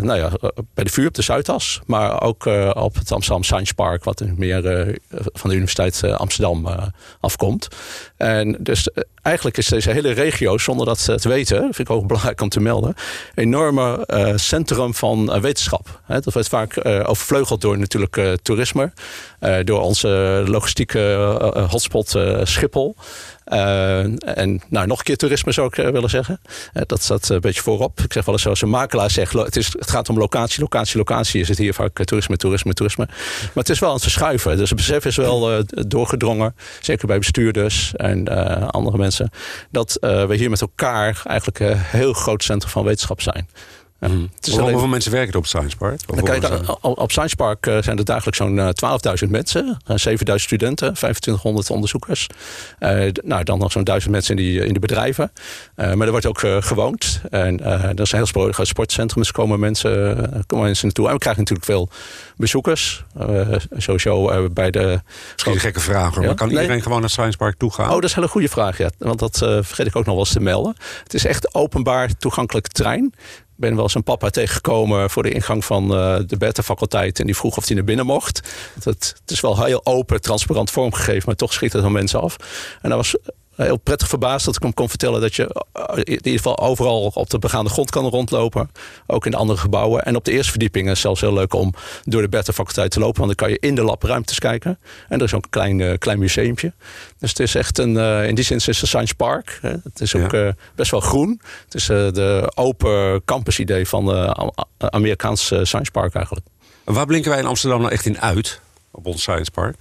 nou 0.00 0.18
ja, 0.18 0.30
bij 0.74 0.84
de 0.84 0.90
vuur 0.90 1.08
op 1.08 1.14
de 1.14 1.22
Zuidas, 1.22 1.80
maar 1.86 2.22
ook 2.22 2.46
uh, 2.46 2.70
op 2.74 2.94
het 2.94 3.12
Amsterdam 3.12 3.42
Science 3.42 3.74
Park, 3.74 4.04
wat 4.04 4.22
meer 4.36 4.62
van 5.32 5.50
de 5.50 5.56
Universiteit 5.56 6.04
Amsterdam 6.04 6.68
afkomt. 7.20 7.68
En 8.16 8.56
dus 8.60 8.88
eigenlijk 9.22 9.56
is 9.56 9.66
deze 9.66 9.90
hele 9.90 10.10
regio, 10.10 10.58
zonder 10.58 10.86
dat 10.86 10.98
ze 10.98 11.12
het 11.12 11.24
weten, 11.24 11.58
vind 11.60 11.78
ik 11.78 11.90
ook 11.90 12.06
belangrijk 12.06 12.40
om 12.40 12.48
te 12.48 12.60
melden, 12.60 12.94
een 13.34 13.44
enorme 13.44 14.08
centrum 14.36 14.94
van 14.94 15.40
wetenschap. 15.40 16.00
Dat 16.06 16.32
wordt 16.32 16.48
vaak 16.48 16.84
overvleugeld 16.84 17.60
door 17.60 17.78
natuurlijk 17.78 18.38
toerisme, 18.42 18.92
door 19.64 19.80
onze 19.80 20.42
logistieke 20.46 20.98
hotspot 21.70 22.14
uh, 22.14 22.40
Schiphol. 22.44 22.96
Uh, 23.52 23.98
en 24.38 24.62
nou, 24.68 24.86
nog 24.86 24.98
een 24.98 25.04
keer 25.04 25.16
toerisme 25.16 25.52
zou 25.52 25.66
ik 25.66 25.74
willen 25.74 26.10
zeggen. 26.10 26.40
Dat 26.72 27.02
staat 27.02 27.28
een 27.28 27.40
beetje 27.40 27.62
voorop. 27.62 28.00
Ik 28.00 28.12
zeg 28.12 28.24
wel 28.24 28.34
eens 28.34 28.42
zoals 28.42 28.62
een 28.62 28.68
makelaar 28.68 29.10
zegt, 29.10 29.32
het, 29.32 29.56
is, 29.56 29.66
het 29.66 29.90
gaat 29.90 30.08
om 30.08 30.18
locatie, 30.18 30.60
locatie, 30.60 30.96
locatie. 30.96 31.38
Je 31.38 31.44
zit 31.46 31.58
hier 31.58 31.74
vaak 31.74 32.04
toerisme, 32.04 32.36
toerisme, 32.36 32.72
toerisme. 32.72 33.06
Maar 33.06 33.50
het 33.54 33.68
is 33.68 33.78
wel 33.78 33.88
aan 33.88 33.94
het 33.94 34.04
verschuiven. 34.04 34.56
Dus 34.56 34.68
het 34.68 34.78
besef 34.78 35.04
is 35.04 35.16
wel 35.16 35.64
doorgedrongen. 35.66 36.54
Zeker 36.80 37.06
bij 37.06 37.18
bestuurders 37.18 37.92
en 37.94 38.28
andere 38.70 38.98
mensen. 38.98 39.30
Dat 39.70 39.96
we 40.00 40.34
hier 40.36 40.50
met 40.50 40.60
elkaar 40.60 41.22
eigenlijk 41.24 41.60
een 41.60 41.78
heel 41.78 42.12
groot 42.12 42.42
centrum 42.42 42.70
van 42.70 42.84
wetenschap 42.84 43.20
zijn. 43.20 43.48
Ja, 44.00 44.08
mm. 44.08 44.30
Hoeveel 44.50 44.86
mensen 44.86 45.12
werken 45.12 45.32
er 45.32 45.38
op 45.38 45.46
Science 45.46 45.76
Park? 45.76 46.00
Kijk, 46.22 46.44
op 46.80 47.10
Science 47.10 47.36
Park 47.36 47.66
uh, 47.66 47.82
zijn 47.82 47.98
er 47.98 48.04
dagelijks 48.04 48.38
zo'n 48.38 48.56
uh, 48.56 48.68
12.000 49.24 49.30
mensen. 49.30 49.78
Uh, 49.90 49.96
7.000 49.96 50.34
studenten, 50.34 50.94
2500 50.94 51.70
onderzoekers. 51.70 52.26
Uh, 52.80 53.12
nou, 53.24 53.44
dan 53.44 53.58
nog 53.58 53.72
zo'n 53.72 53.84
1000 53.84 54.12
mensen 54.12 54.36
in, 54.36 54.44
die, 54.44 54.64
in 54.64 54.72
de 54.72 54.78
bedrijven. 54.78 55.32
Uh, 55.76 55.92
maar 55.92 56.06
er 56.06 56.10
wordt 56.10 56.26
ook 56.26 56.42
uh, 56.42 56.56
gewoond. 56.60 57.20
En 57.30 57.64
er 57.64 58.00
is 58.00 58.12
een 58.12 58.28
heel 58.32 58.50
groot 58.50 58.66
sportcentrum. 58.66 59.22
Dus 59.22 59.32
komen 59.32 59.60
mensen, 59.60 60.44
komen 60.46 60.64
mensen 60.64 60.84
naartoe. 60.84 61.06
En 61.06 61.12
we 61.12 61.18
krijgen 61.18 61.42
natuurlijk 61.42 61.68
veel 61.68 61.88
bezoekers. 62.36 63.04
sowieso 63.76 64.48
bij 64.50 64.70
de... 64.70 65.00
Misschien 65.32 65.52
een 65.52 65.60
gekke 65.60 65.80
vraag 65.80 66.14
hoor. 66.14 66.20
Ja? 66.20 66.26
Maar 66.26 66.36
kan 66.36 66.48
nee. 66.48 66.56
iedereen 66.56 66.82
gewoon 66.82 67.00
naar 67.00 67.10
Science 67.10 67.36
Park 67.36 67.56
toe 67.58 67.72
gaan? 67.72 67.88
Oh, 67.88 67.94
dat 67.94 68.04
is 68.04 68.10
een 68.10 68.16
hele 68.16 68.28
goede 68.28 68.48
vraag. 68.48 68.78
Ja. 68.78 68.90
Want 68.98 69.18
dat 69.18 69.38
vergeet 69.38 69.86
ik 69.86 69.96
ook 69.96 70.04
nog 70.04 70.14
wel 70.14 70.24
eens 70.24 70.32
te 70.32 70.40
melden. 70.40 70.76
Het 71.02 71.14
is 71.14 71.24
echt 71.24 71.54
openbaar 71.54 72.16
toegankelijke 72.16 72.68
trein 72.68 73.14
ben 73.56 73.76
wel 73.76 73.88
een 73.92 74.02
papa 74.02 74.30
tegengekomen 74.30 75.10
voor 75.10 75.22
de 75.22 75.30
ingang 75.30 75.64
van 75.64 75.84
uh, 75.92 76.18
de 76.26 76.36
beta-faculteit. 76.36 77.20
En 77.20 77.26
die 77.26 77.36
vroeg 77.36 77.56
of 77.56 77.66
hij 77.66 77.74
naar 77.74 77.84
binnen 77.84 78.06
mocht. 78.06 78.40
Het, 78.74 79.14
het, 79.20 79.30
is 79.30 79.40
wel 79.40 79.64
heel 79.64 79.86
open, 79.86 80.20
transparant 80.20 80.70
vormgegeven, 80.70 81.22
maar 81.26 81.34
toch 81.34 81.52
schiet 81.52 81.72
het 81.72 81.82
van 81.82 81.92
mensen 81.92 82.20
af. 82.20 82.36
En 82.82 82.88
dat 82.88 82.98
was 82.98 83.16
heel 83.56 83.76
prettig 83.76 84.08
verbaasd 84.08 84.44
dat 84.44 84.56
ik 84.56 84.62
hem 84.62 84.74
kon 84.74 84.88
vertellen 84.88 85.20
dat 85.20 85.34
je 85.34 85.64
eh, 85.72 85.96
in 85.96 86.08
ieder 86.08 86.32
geval 86.32 86.58
overal 86.58 87.10
op 87.14 87.30
de 87.30 87.38
begaande 87.38 87.70
grond 87.70 87.90
kan 87.90 88.06
rondlopen. 88.06 88.70
Ook 89.06 89.24
in 89.24 89.30
de 89.30 89.36
andere 89.36 89.58
gebouwen. 89.58 90.02
En 90.02 90.16
op 90.16 90.24
de 90.24 90.32
eerste 90.32 90.50
verdieping 90.50 90.84
is 90.84 90.90
het 90.90 91.00
zelfs 91.00 91.20
heel 91.20 91.32
leuk 91.32 91.54
om 91.54 91.74
door 92.04 92.22
de 92.22 92.28
Beta 92.28 92.52
faculteit 92.52 92.90
te 92.90 93.00
lopen. 93.00 93.16
Want 93.16 93.38
dan 93.38 93.46
kan 93.46 93.50
je 93.50 93.68
in 93.68 93.74
de 93.74 93.82
labruimtes 93.82 94.38
kijken. 94.38 94.78
En 95.08 95.18
er 95.18 95.24
is 95.24 95.34
ook 95.34 95.44
een 95.44 95.50
klein, 95.50 95.78
uh, 95.78 95.98
klein 95.98 96.18
museumpje. 96.18 96.72
Dus 97.18 97.30
het 97.30 97.40
is 97.40 97.54
echt 97.54 97.78
een, 97.78 97.94
uh, 97.94 98.28
in 98.28 98.34
die 98.34 98.44
zin 98.44 98.56
is 98.56 98.66
het 98.66 98.80
een 98.80 98.88
science 98.88 99.14
park. 99.14 99.58
Hè. 99.62 99.70
Het 99.82 100.00
is 100.00 100.14
ook 100.14 100.32
ja. 100.32 100.54
best 100.74 100.90
wel 100.90 101.00
groen. 101.00 101.40
Het 101.64 101.74
is 101.74 101.86
de 101.86 102.52
open 102.54 103.24
campus 103.24 103.58
idee 103.58 103.88
van 103.88 104.06
de 104.06 104.54
Amerikaanse 104.78 105.64
science 105.64 105.90
park 105.90 106.14
eigenlijk. 106.14 106.46
Waar 106.84 107.06
blinken 107.06 107.30
wij 107.30 107.40
in 107.40 107.46
Amsterdam 107.46 107.80
nou 107.80 107.92
echt 107.92 108.06
in 108.06 108.20
uit? 108.20 108.60
Op 108.90 109.06
ons 109.06 109.20
science 109.20 109.50
park? 109.50 109.76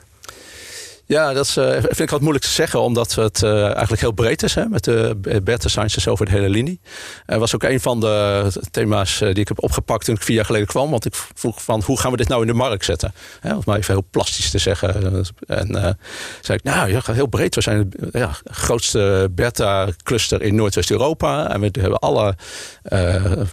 Ja, 1.08 1.34
dat 1.34 1.46
is, 1.46 1.58
uh, 1.58 1.72
vind 1.72 2.00
ik 2.00 2.10
wat 2.10 2.22
moeilijk 2.22 2.46
te 2.46 2.52
zeggen, 2.52 2.82
omdat 2.82 3.16
het 3.16 3.42
uh, 3.42 3.64
eigenlijk 3.64 4.02
heel 4.02 4.12
breed 4.12 4.44
is 4.44 4.56
hè, 4.56 4.66
met 4.66 4.84
de 4.84 5.18
beta 5.44 5.68
sciences 5.68 6.08
over 6.08 6.26
de 6.26 6.32
hele 6.32 6.50
linie. 6.50 6.80
Dat 7.26 7.40
was 7.40 7.56
ook 7.56 7.64
een 7.64 7.80
van 7.80 8.00
de 8.00 8.52
thema's 8.72 9.18
die 9.18 9.34
ik 9.34 9.48
heb 9.48 9.64
opgepakt 9.64 10.06
toen 10.06 10.16
ik 10.16 10.22
vier 10.22 10.36
jaar 10.36 10.46
geleden 10.46 10.68
kwam. 10.68 10.92
Want 10.92 11.06
ik 11.06 11.16
vroeg 11.34 11.64
van 11.64 11.82
hoe 11.86 12.00
gaan 12.00 12.12
we 12.12 12.18
dit 12.18 12.28
nou 12.28 12.42
in 12.42 12.48
de 12.48 12.54
markt 12.54 12.86
zetten? 12.86 13.14
Hè, 13.40 13.56
om 13.56 13.62
maar 13.66 13.78
even 13.78 13.94
heel 13.94 14.06
plastisch 14.12 14.50
te 14.50 14.58
zeggen. 14.58 15.24
En 15.48 15.98
zei 16.42 16.58
ik, 16.58 16.64
nou 16.64 16.90
ja, 16.90 17.02
heel 17.14 17.28
breed. 17.28 17.56
We 17.56 17.62
zijn 17.62 17.90
de 17.90 18.20
ja, 18.20 18.32
grootste 18.44 19.32
beta-cluster 19.32 20.42
in 20.42 20.56
Noordwest-Europa. 20.56 21.50
En 21.50 21.60
we 21.60 21.70
hebben 21.72 22.00
alle 22.00 22.36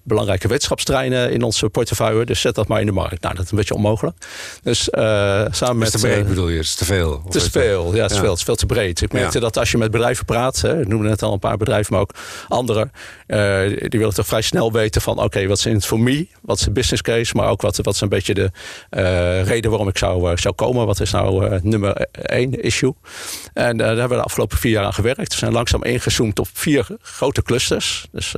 belangrijke 0.05 0.49
wetenschapstreinen 0.49 1.33
in 1.33 1.43
onze 1.43 1.69
portefeuille. 1.69 2.25
Dus 2.25 2.41
zet 2.41 2.55
dat 2.55 2.69
maar 2.69 2.81
in 2.81 2.87
de 2.87 2.93
markt. 2.93 3.23
Nou, 3.23 3.35
dat 3.35 3.45
is 3.45 3.51
een 3.51 3.57
beetje 3.57 3.75
onmogelijk. 3.75 4.17
Dus 4.63 4.89
samen 5.51 5.79
met... 5.79 5.95
Is 5.95 6.01
te 6.01 6.07
breed 6.07 6.29
bedoel 6.29 6.49
je? 6.49 6.59
Is 6.59 6.75
te 6.75 6.85
veel? 6.85 7.23
Ja, 7.95 8.03
het 8.03 8.11
is, 8.11 8.19
Veel, 8.19 8.31
het 8.31 8.39
is 8.39 8.45
veel 8.45 8.55
te 8.55 8.67
breed. 8.67 9.01
Ik 9.01 9.13
merkte 9.13 9.41
dat 9.41 9.59
als 9.59 9.71
je 9.71 9.79
met 9.79 9.91
bedrijven 9.91 10.25
praat, 10.25 10.61
hè, 10.61 10.81
ik 10.81 10.89
noemde 10.89 11.09
net 11.09 11.23
al 11.23 11.33
een 11.33 11.39
paar 11.39 11.57
bedrijven, 11.57 11.93
maar 11.93 12.03
ook 12.03 12.15
andere, 12.49 12.91
die 13.89 13.99
willen 13.99 14.15
toch 14.15 14.27
vrij 14.27 14.41
snel 14.41 14.73
weten 14.73 15.01
van 15.01 15.19
oké, 15.19 15.47
wat 15.47 15.59
is 15.59 15.65
het 15.65 15.87
voor 15.87 16.01
me? 16.01 16.27
Wat 16.41 16.59
is 16.59 16.65
de 16.65 16.71
business 16.71 17.03
case? 17.03 17.37
Maar 17.37 17.49
ook 17.49 17.63
wat, 17.63 17.77
wat 17.77 17.95
is 17.95 18.01
een 18.01 18.09
beetje 18.09 18.35
de 18.35 18.51
uh, 18.91 19.45
reden 19.45 19.71
waarom 19.71 19.89
ik 19.89 19.99
zou, 19.99 20.31
uh, 20.31 20.37
zou 20.37 20.55
komen? 20.55 20.87
Wat 20.87 21.01
is 21.01 21.11
nou 21.11 21.59
nummer 21.63 22.07
één 22.13 22.63
issue? 22.63 22.95
En 23.53 23.77
daar 23.77 23.89
hebben 23.89 24.09
we 24.09 24.15
de 24.15 24.23
afgelopen 24.23 24.59
vier 24.59 24.73
jaar 24.73 24.85
aan 24.85 24.95
gewerkt. 24.95 25.33
We 25.33 25.39
zijn 25.39 25.53
langzaam 25.53 25.85
ingezoomd 25.85 26.39
op 26.39 26.49
vier 26.53 26.87
grote 27.01 27.43
clusters. 27.43 28.07
Dus 28.13 28.35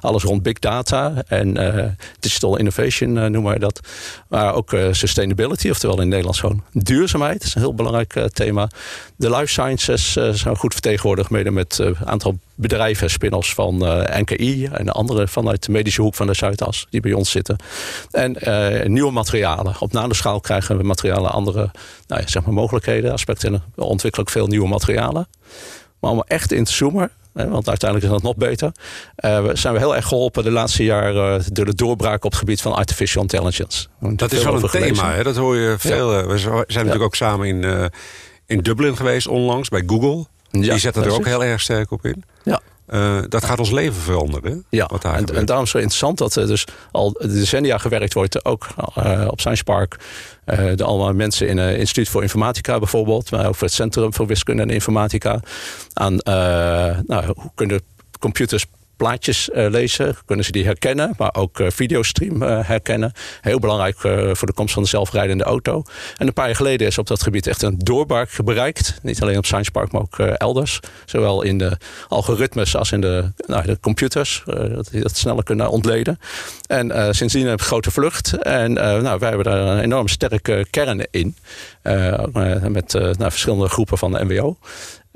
alles 0.00 0.22
rond 0.22 0.42
big 0.42 0.58
data 0.58 1.22
en 1.26 1.96
digital 2.20 2.56
innovation 2.56 3.12
noemen 3.12 3.52
we 3.52 3.58
dat. 3.58 3.80
Maar 4.28 4.54
ook 4.54 4.76
sustainability, 4.90 5.70
oftewel 5.70 6.00
in 6.00 6.08
Nederlands 6.08 6.40
gewoon 6.40 6.64
duurzaamheid. 6.72 7.38
Dat 7.38 7.46
is 7.46 7.54
een 7.54 7.60
heel 7.60 7.74
belangrijk 7.74 8.28
thema. 8.32 8.68
De 9.16 9.30
life 9.30 9.46
sciences 9.46 10.12
zijn 10.12 10.56
goed 10.56 10.72
vertegenwoordigd, 10.72 11.30
mede 11.30 11.50
met 11.50 11.78
een 11.78 11.96
aantal 12.04 12.38
bedrijven, 12.56 13.10
spin-offs 13.10 13.54
van 13.54 13.76
NKI 14.20 14.66
en 14.66 14.88
andere 14.88 15.28
vanuit 15.28 15.64
de 15.64 15.72
medische 15.72 16.02
hoek 16.02 16.14
van 16.14 16.26
de 16.26 16.34
Zuidas, 16.34 16.86
die 16.90 17.00
bij 17.00 17.12
ons 17.12 17.30
zitten. 17.30 17.56
En 18.10 18.36
nieuwe 18.92 19.12
materialen. 19.12 19.74
Op 19.78 19.92
nanoschaal 19.92 20.40
krijgen 20.40 20.76
we 20.76 20.82
materialen 20.82 21.30
andere 21.30 21.70
nou 22.06 22.20
ja, 22.20 22.26
zeg 22.26 22.44
maar 22.44 22.54
mogelijkheden, 22.54 23.12
aspecten. 23.12 23.62
We 23.74 23.84
ontwikkelen 23.84 24.26
ook 24.26 24.32
veel 24.32 24.46
nieuwe 24.46 24.68
materialen. 24.68 25.28
Maar 26.00 26.10
om 26.10 26.22
echt 26.26 26.52
in 26.52 26.64
te 26.64 26.72
zoomen, 26.72 27.10
want 27.44 27.68
uiteindelijk 27.68 28.12
is 28.12 28.20
dat 28.20 28.22
nog 28.22 28.36
beter. 28.36 28.72
Uh, 29.24 29.48
zijn 29.52 29.74
we 29.74 29.78
heel 29.78 29.96
erg 29.96 30.06
geholpen 30.06 30.44
de 30.44 30.50
laatste 30.50 30.84
jaren 30.84 31.44
door 31.52 31.64
de 31.64 31.74
doorbraak 31.74 32.24
op 32.24 32.30
het 32.30 32.38
gebied 32.38 32.60
van 32.60 32.74
artificial 32.74 33.22
intelligence. 33.22 33.86
Dat 34.00 34.32
is 34.32 34.44
wel 34.44 34.54
een 34.54 34.68
thema, 34.68 35.14
hè? 35.14 35.22
dat 35.22 35.36
hoor 35.36 35.56
je 35.56 35.74
veel. 35.78 36.18
Eh, 36.18 36.26
we 36.26 36.38
zijn 36.38 36.64
natuurlijk 36.66 37.02
ook 37.02 37.14
samen 37.14 37.46
in, 37.46 37.62
uh, 37.62 37.84
in 38.46 38.60
Dublin 38.60 38.96
geweest 38.96 39.26
onlangs 39.26 39.68
bij 39.68 39.82
Google. 39.86 40.26
Die 40.50 40.78
zetten 40.78 41.04
er 41.04 41.12
ook 41.12 41.24
heel 41.24 41.44
erg 41.44 41.60
sterk 41.60 41.90
op 41.90 42.04
in. 42.04 42.24
Uh, 42.88 43.18
dat 43.28 43.44
gaat 43.44 43.58
ons 43.58 43.70
leven 43.70 44.02
veranderen. 44.02 44.64
Ja, 44.70 44.86
wat 44.86 45.02
daar 45.02 45.14
en, 45.14 45.34
en, 45.34 45.44
daarom 45.44 45.64
is 45.64 45.72
het 45.72 45.78
zo 45.78 45.78
interessant 45.78 46.18
dat 46.18 46.36
er 46.36 46.46
dus 46.46 46.66
al 46.92 47.12
decennia 47.12 47.78
gewerkt 47.78 48.14
wordt, 48.14 48.44
ook 48.44 48.66
uh, 48.98 49.26
op 49.30 49.40
Science 49.40 49.64
Park. 49.64 49.96
Uh, 50.46 50.70
de 50.74 50.84
allemaal 50.84 51.14
mensen 51.14 51.48
in 51.48 51.58
het 51.58 51.78
Instituut 51.78 52.08
voor 52.08 52.22
Informatica 52.22 52.78
bijvoorbeeld, 52.78 53.30
maar 53.30 53.46
ook 53.46 53.54
voor 53.54 53.66
het 53.66 53.76
Centrum 53.76 54.14
voor 54.14 54.26
Wiskunde 54.26 54.62
en 54.62 54.70
Informatica. 54.70 55.40
Aan 55.92 56.16
nou, 57.06 57.24
hoe 57.26 57.50
kunnen 57.54 57.80
computers 58.18 58.66
plaatjes 58.96 59.48
uh, 59.48 59.70
lezen, 59.70 60.16
kunnen 60.24 60.44
ze 60.44 60.52
die 60.52 60.64
herkennen, 60.64 61.14
maar 61.18 61.34
ook 61.34 61.58
uh, 61.58 61.70
videostream 61.70 62.42
uh, 62.42 62.66
herkennen. 62.68 63.12
Heel 63.40 63.58
belangrijk 63.58 63.98
voor 64.32 64.46
de 64.46 64.52
komst 64.54 64.74
van 64.74 64.82
de 64.82 64.88
zelfrijdende 64.88 65.44
auto. 65.44 65.82
En 66.16 66.26
een 66.26 66.32
paar 66.32 66.46
jaar 66.46 66.56
geleden 66.56 66.86
is 66.86 66.98
op 66.98 67.06
dat 67.06 67.22
gebied 67.22 67.46
echt 67.46 67.62
een 67.62 67.78
doorbraak 67.78 68.44
bereikt. 68.44 68.98
Niet 69.02 69.22
alleen 69.22 69.38
op 69.38 69.44
Science 69.44 69.70
Park, 69.70 69.92
maar 69.92 70.00
ook 70.00 70.18
elders. 70.18 70.80
Zowel 71.04 71.42
in 71.42 71.58
de 71.58 71.76
algoritmes 72.08 72.76
als 72.76 72.92
in 72.92 73.00
de, 73.00 73.32
nou, 73.46 73.76
computers, 73.80 74.42
dat 74.46 74.88
die 74.90 75.02
dat 75.02 75.16
sneller 75.16 75.42
kunnen 75.42 75.70
ontleden. 75.70 76.18
En 76.66 77.14
sindsdien 77.14 77.46
heb 77.46 77.60
grote 77.60 77.90
vlucht. 77.90 78.32
En 78.32 78.72
nou, 78.72 79.18
wij 79.18 79.28
hebben 79.28 79.44
daar 79.44 79.58
een 79.58 79.80
enorm 79.80 80.08
sterke 80.08 80.66
kern 80.70 81.06
in. 81.10 81.36
met 82.68 82.92
nou, 82.92 83.30
verschillende 83.30 83.68
groepen 83.68 83.98
van 83.98 84.12
de 84.12 84.24
MWO. 84.24 84.56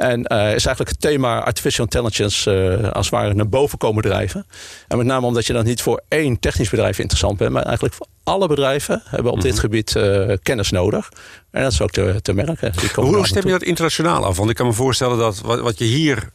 En 0.01 0.19
uh, 0.19 0.55
is 0.55 0.67
eigenlijk 0.67 0.89
het 0.89 1.01
thema 1.01 1.45
artificial 1.45 1.85
intelligence 1.85 2.51
uh, 2.83 2.91
als 2.91 3.11
het 3.11 3.15
ware 3.15 3.35
naar 3.35 3.49
boven 3.49 3.79
komen 3.79 4.03
drijven. 4.03 4.47
En 4.89 4.97
met 4.97 5.07
name 5.07 5.27
omdat 5.27 5.47
je 5.47 5.53
dan 5.53 5.65
niet 5.65 5.83
voor 5.83 6.03
één 6.09 6.39
technisch 6.39 6.71
bedrijf 6.71 6.99
interessant 6.99 7.39
bent, 7.39 7.53
maar 7.53 7.63
eigenlijk 7.63 7.95
voor 7.95 8.07
alle 8.25 8.49
bedrijven 8.49 9.03
hebben 9.05 9.33
op 9.33 9.41
dit 9.41 9.53
mhm. 9.53 9.61
gebied 9.61 9.95
uh, 9.95 10.37
kennis 10.43 10.71
nodig. 10.71 11.09
En 11.51 11.63
dat 11.63 11.73
is 11.73 11.81
ook 11.81 11.91
te, 11.91 12.19
te 12.23 12.33
merken. 12.33 12.73
Hoe 12.95 13.27
stem 13.27 13.45
je 13.45 13.51
dat 13.51 13.63
internationaal 13.63 14.25
af? 14.25 14.37
Want 14.37 14.51
ik 14.51 14.57
kan 14.57 14.67
me 14.67 14.73
voorstellen 14.73 15.19
dat 15.19 15.41
wat, 15.41 15.61
wat 15.61 15.79
je 15.79 15.85
hier 15.85 16.29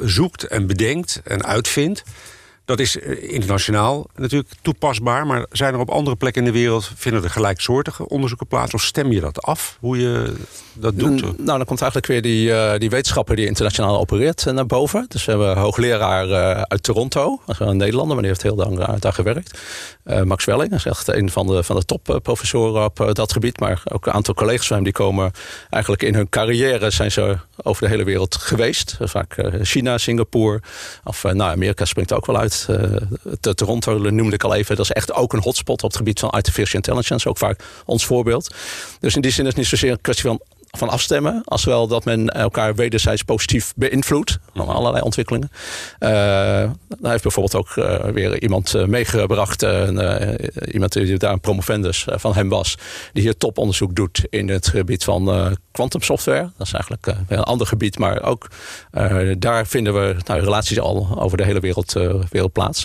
zoekt 0.00 0.44
en 0.44 0.66
bedenkt 0.66 1.20
en 1.24 1.44
uitvindt 1.44 2.02
dat 2.66 2.80
is 2.80 2.98
eh, 2.98 3.32
internationaal 3.32 4.06
natuurlijk 4.14 4.50
toepasbaar. 4.62 5.26
Maar 5.26 5.46
zijn 5.50 5.74
er 5.74 5.80
op 5.80 5.90
andere 5.90 6.16
plekken 6.16 6.44
in 6.44 6.52
de 6.52 6.58
wereld... 6.58 6.90
vinden 6.96 7.22
er 7.22 7.30
gelijksoortige 7.30 8.08
onderzoeken 8.08 8.46
plaats? 8.46 8.74
Of 8.74 8.82
stem 8.82 9.12
je 9.12 9.20
dat 9.20 9.42
af, 9.42 9.76
hoe 9.80 10.00
je 10.00 10.34
dat 10.72 10.98
doet? 10.98 11.20
nou, 11.20 11.56
dan 11.58 11.64
komt 11.64 11.80
eigenlijk 11.80 12.06
weer 12.06 12.22
die, 12.22 12.48
uh, 12.48 12.72
die 12.78 12.90
wetenschapper 12.90 13.36
die 13.36 13.46
internationaal 13.46 13.98
opereert 13.98 14.44
uh, 14.46 14.54
naar 14.54 14.66
boven. 14.66 15.06
Dus 15.08 15.24
we 15.24 15.30
hebben 15.30 15.50
een 15.50 15.56
hoogleraar 15.56 16.64
uit 16.66 16.82
Toronto. 16.82 17.40
Een 17.46 17.76
Nederlander, 17.76 18.14
maar 18.14 18.24
die 18.24 18.32
heeft 18.32 18.42
heel 18.42 18.56
lang 18.56 18.98
daar 18.98 19.12
gewerkt. 19.12 19.58
Max 20.24 20.44
Welling, 20.44 20.72
is 20.72 20.84
echt 20.84 21.08
een 21.08 21.30
van 21.30 21.46
de, 21.46 21.62
van 21.62 21.76
de 21.76 21.84
topprofessoren 21.84 22.84
op 22.84 23.10
dat 23.12 23.32
gebied. 23.32 23.60
Maar 23.60 23.82
ook 23.92 24.06
een 24.06 24.12
aantal 24.12 24.34
collega's 24.34 24.66
van 24.66 24.76
hem 24.76 24.84
die 24.84 24.92
komen 24.92 25.30
eigenlijk 25.70 26.02
in 26.02 26.14
hun 26.14 26.28
carrière... 26.28 26.90
zijn 26.90 27.12
ze 27.12 27.38
over 27.62 27.82
de 27.82 27.88
hele 27.88 28.04
wereld 28.04 28.36
geweest. 28.36 28.96
Vaak 29.00 29.34
China, 29.62 29.98
Singapore. 29.98 30.62
Of 31.04 31.22
nou, 31.22 31.50
Amerika 31.50 31.84
springt 31.84 32.12
ook 32.12 32.26
wel 32.26 32.38
uit. 32.38 32.55
Uh, 32.70 32.96
Toronto 33.54 33.98
noemde 33.98 34.34
ik 34.34 34.44
al 34.44 34.54
even. 34.54 34.76
Dat 34.76 34.84
is 34.84 34.92
echt 34.92 35.12
ook 35.12 35.32
een 35.32 35.42
hotspot 35.42 35.82
op 35.82 35.88
het 35.88 35.96
gebied 35.96 36.20
van 36.20 36.30
artificial 36.30 36.74
intelligence. 36.74 37.28
Ook 37.28 37.38
vaak 37.38 37.64
ons 37.84 38.06
voorbeeld. 38.06 38.54
Dus 39.00 39.14
in 39.14 39.20
die 39.20 39.30
zin 39.30 39.42
is 39.42 39.48
het 39.48 39.56
niet 39.56 39.66
zozeer 39.66 39.90
een 39.90 40.00
kwestie 40.00 40.28
van 40.28 40.40
van 40.76 40.88
afstemmen. 40.88 41.42
Als 41.44 41.64
wel 41.64 41.86
dat 41.86 42.04
men 42.04 42.28
elkaar 42.28 42.74
wederzijds 42.74 43.22
positief 43.22 43.72
beïnvloedt. 43.76 44.38
Van 44.54 44.68
allerlei 44.68 45.02
ontwikkelingen. 45.02 45.50
Uh, 46.00 46.08
daar 46.08 47.10
heeft 47.10 47.22
bijvoorbeeld 47.22 47.54
ook 47.54 47.76
uh, 47.76 48.04
weer 48.04 48.42
iemand 48.42 48.74
uh, 48.74 48.84
meegebracht. 48.84 49.62
iemand 50.72 50.92
die 50.92 51.18
daar 51.18 51.32
een 51.32 51.40
promovendus 51.40 52.06
van 52.10 52.34
hem 52.34 52.48
was. 52.48 52.78
Die 53.12 53.22
hier 53.22 53.36
toponderzoek 53.36 53.94
doet 53.94 54.26
in 54.30 54.48
het 54.48 54.68
gebied 54.68 55.04
van 55.04 55.56
quantum 55.70 56.02
software. 56.02 56.50
Dat 56.56 56.66
is 56.66 56.72
eigenlijk 56.72 57.06
een 57.28 57.42
ander 57.42 57.66
gebied. 57.66 57.98
Maar 57.98 58.22
ook 58.22 58.48
daar 59.38 59.66
vinden 59.66 59.94
we 59.94 60.16
nou, 60.24 60.40
relaties 60.40 60.80
al 60.80 61.20
over 61.20 61.36
de 61.36 61.44
hele 61.44 61.60
wereld, 61.60 61.92
wereld 62.30 62.52
plaats. 62.52 62.84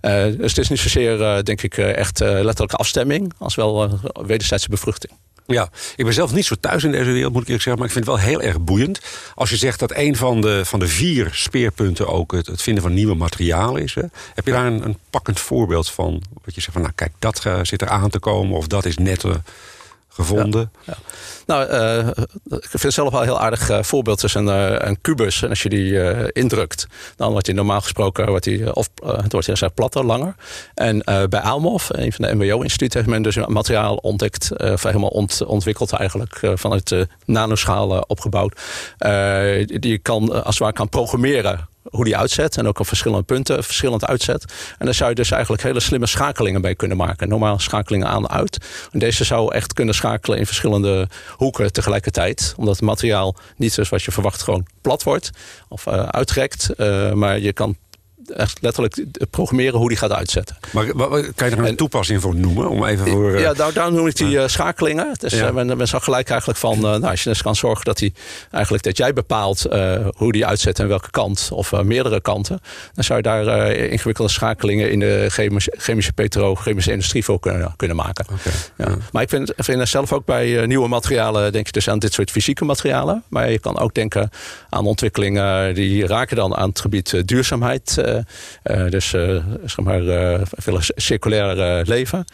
dus 0.00 0.50
het 0.50 0.58
is 0.58 0.68
niet 0.68 0.78
zozeer, 0.78 1.44
denk 1.44 1.62
ik, 1.62 1.78
echt 1.78 2.18
letterlijke 2.20 2.76
afstemming. 2.76 3.32
Als 3.38 3.54
wel 3.54 3.98
wederzijdse 4.12 4.68
bevruchting. 4.68 5.23
Ja, 5.46 5.68
ik 5.96 6.04
ben 6.04 6.14
zelf 6.14 6.32
niet 6.32 6.44
zo 6.44 6.54
thuis 6.60 6.84
in 6.84 6.92
deze 6.92 7.10
wereld, 7.10 7.32
moet 7.32 7.42
ik 7.42 7.48
eerlijk 7.48 7.64
zeggen. 7.64 7.82
Maar 7.82 7.86
ik 7.86 7.92
vind 7.92 8.06
het 8.06 8.14
wel 8.14 8.24
heel 8.24 8.42
erg 8.42 8.60
boeiend. 8.60 9.00
Als 9.34 9.50
je 9.50 9.56
zegt 9.56 9.78
dat 9.78 9.92
een 9.94 10.16
van 10.16 10.40
de, 10.40 10.64
van 10.64 10.78
de 10.78 10.88
vier 10.88 11.28
speerpunten 11.32 12.08
ook 12.08 12.32
het, 12.32 12.46
het 12.46 12.62
vinden 12.62 12.82
van 12.82 12.94
nieuwe 12.94 13.14
materialen 13.14 13.82
is. 13.82 13.94
Hè? 13.94 14.02
Heb 14.34 14.46
je 14.46 14.52
daar 14.52 14.66
een, 14.66 14.84
een 14.84 14.98
pakkend 15.10 15.40
voorbeeld 15.40 15.90
van? 15.90 16.22
Wat 16.44 16.54
je 16.54 16.60
zegt 16.60 16.72
van, 16.72 16.82
nou 16.82 16.94
kijk, 16.94 17.12
dat 17.18 17.44
uh, 17.46 17.58
zit 17.62 17.82
er 17.82 17.88
aan 17.88 18.10
te 18.10 18.18
komen. 18.18 18.56
Of 18.56 18.66
dat 18.66 18.84
is 18.84 18.96
net... 18.96 19.24
gevonden? 20.14 20.72
Nou, 21.46 21.70
uh, 21.70 22.06
ik 22.48 22.68
vind 22.68 22.82
het 22.82 22.92
zelf 22.92 23.10
wel 23.10 23.20
een 23.20 23.26
heel 23.26 23.40
aardig 23.40 23.70
uh, 23.70 23.82
voorbeeld. 23.82 24.22
Is 24.22 24.34
een, 24.34 24.98
kubus. 25.00 25.42
En 25.42 25.48
als 25.48 25.62
je 25.62 25.68
die 25.68 26.32
indrukt, 26.32 26.86
dan 27.16 27.30
wordt 27.30 27.46
hij 27.46 27.54
normaal 27.54 27.80
gesproken 27.80 28.26
wordt 28.26 28.44
die, 28.44 28.74
of, 28.74 28.88
het 29.04 29.32
wordt 29.32 29.46
heel 29.46 29.70
platter, 29.74 30.04
langer. 30.04 30.34
En 30.74 31.02
bij 31.04 31.40
Aalmof, 31.40 31.88
een 31.92 32.12
van 32.12 32.24
de 32.24 32.34
MBO-instituten, 32.34 32.98
heeft 32.98 33.10
men 33.10 33.22
dus 33.22 33.36
een 33.36 33.52
materiaal 33.52 33.94
ontdekt, 33.96 34.50
of 34.60 34.82
helemaal 34.82 35.08
ont, 35.08 35.44
ontwikkeld 35.44 35.92
eigenlijk, 35.92 36.40
vanuit 36.54 37.06
nanoschaal 37.24 37.98
opgebouwd. 37.98 38.60
die 39.66 39.90
je 39.90 39.98
kan, 39.98 40.44
als 40.44 40.54
het 40.54 40.58
ware 40.58 40.72
kan 40.72 40.88
programmeren 40.88 41.68
hoe 41.90 42.04
die 42.04 42.16
uitzet. 42.16 42.56
En 42.56 42.66
ook 42.66 42.78
op 42.78 42.86
verschillende 42.86 43.24
punten 43.24 43.64
verschillend 43.64 44.06
uitzet. 44.06 44.44
En 44.78 44.84
daar 44.84 44.94
zou 44.94 45.08
je 45.08 45.14
dus 45.14 45.30
eigenlijk 45.30 45.62
hele 45.62 45.80
slimme 45.80 46.06
schakelingen 46.06 46.60
mee 46.60 46.74
kunnen 46.74 46.96
maken. 46.96 47.28
Normaal 47.28 47.58
schakelingen 47.58 48.08
aan 48.08 48.28
uit. 48.28 48.58
En 48.92 48.98
deze 48.98 49.24
zou 49.24 49.54
echt 49.54 49.72
kunnen 49.72 49.94
schakelen 49.94 50.38
in 50.38 50.46
verschillende 50.46 51.08
hoeken 51.36 51.72
tegelijkertijd. 51.72 52.54
Omdat 52.56 52.74
het 52.74 52.84
materiaal 52.84 53.36
niet 53.56 53.72
zoals 53.72 53.88
wat 53.88 54.02
je 54.02 54.12
verwacht 54.12 54.42
gewoon 54.42 54.66
plat 54.80 55.02
wordt. 55.02 55.30
Of 55.68 55.86
uh, 55.86 56.02
uitrekt. 56.02 56.70
Uh, 56.76 57.12
maar 57.12 57.38
je 57.38 57.52
kan 57.52 57.76
echt 58.26 58.58
letterlijk 58.62 59.04
programmeren 59.30 59.78
hoe 59.78 59.88
die 59.88 59.98
gaat 59.98 60.12
uitzetten. 60.12 60.56
Maar 60.72 60.86
kan 61.34 61.50
je 61.50 61.56
er 61.56 61.64
een 61.64 61.76
toepassing 61.76 62.20
voor 62.20 62.34
noemen? 62.34 62.68
Om 62.68 62.84
even 62.84 63.06
voor, 63.06 63.38
Ja, 63.38 63.52
nou, 63.52 63.72
daar 63.72 63.92
noem 63.92 64.06
ik 64.06 64.16
die 64.16 64.36
uh, 64.36 64.46
schakelingen. 64.46 65.14
Dus 65.18 65.32
ja. 65.32 65.52
men, 65.52 65.76
men 65.76 65.88
zag 65.88 66.04
gelijk 66.04 66.28
eigenlijk 66.28 66.58
van, 66.58 66.80
nou, 66.80 67.04
als 67.04 67.22
je 67.22 67.28
dus 67.28 67.42
kan 67.42 67.56
zorgen 67.56 67.84
dat, 67.84 67.98
die, 67.98 68.12
eigenlijk, 68.50 68.84
dat 68.84 68.96
jij 68.96 69.12
bepaalt 69.12 69.66
hoe 70.16 70.32
die 70.32 70.46
uitzet 70.46 70.78
en 70.78 70.88
welke 70.88 71.10
kant, 71.10 71.48
of 71.52 71.82
meerdere 71.82 72.20
kanten, 72.20 72.60
dan 72.94 73.04
zou 73.04 73.18
je 73.18 73.24
daar 73.24 73.72
ingewikkelde 73.72 74.30
schakelingen 74.30 74.90
in 74.90 74.98
de 74.98 75.26
chemische, 75.28 75.74
chemische 75.76 76.12
petrochemische 76.12 76.90
industrie 76.90 77.24
voor 77.24 77.40
kunnen, 77.40 77.74
kunnen 77.76 77.96
maken. 77.96 78.26
Okay. 78.32 78.52
Ja. 78.76 78.96
Maar 79.12 79.22
ik 79.22 79.28
vind, 79.28 79.52
vind 79.56 79.88
zelf 79.88 80.12
ook 80.12 80.24
bij 80.24 80.66
nieuwe 80.66 80.88
materialen, 80.88 81.52
denk 81.52 81.66
je 81.66 81.72
dus 81.72 81.88
aan 81.88 81.98
dit 81.98 82.12
soort 82.12 82.30
fysieke 82.30 82.64
materialen. 82.64 83.22
Maar 83.28 83.50
je 83.50 83.58
kan 83.58 83.78
ook 83.78 83.94
denken 83.94 84.30
aan 84.68 84.86
ontwikkelingen 84.86 85.74
die 85.74 86.06
raken 86.06 86.36
dan 86.36 86.56
aan 86.56 86.68
het 86.68 86.80
gebied 86.80 87.28
duurzaamheid 87.28 87.98
eh, 87.98 88.13
dus 88.88 89.12
eh, 89.12 89.44
zeg 89.64 89.80
maar, 89.84 90.02
veel 90.56 90.78
circulair 90.80 91.82
leven. 91.86 92.24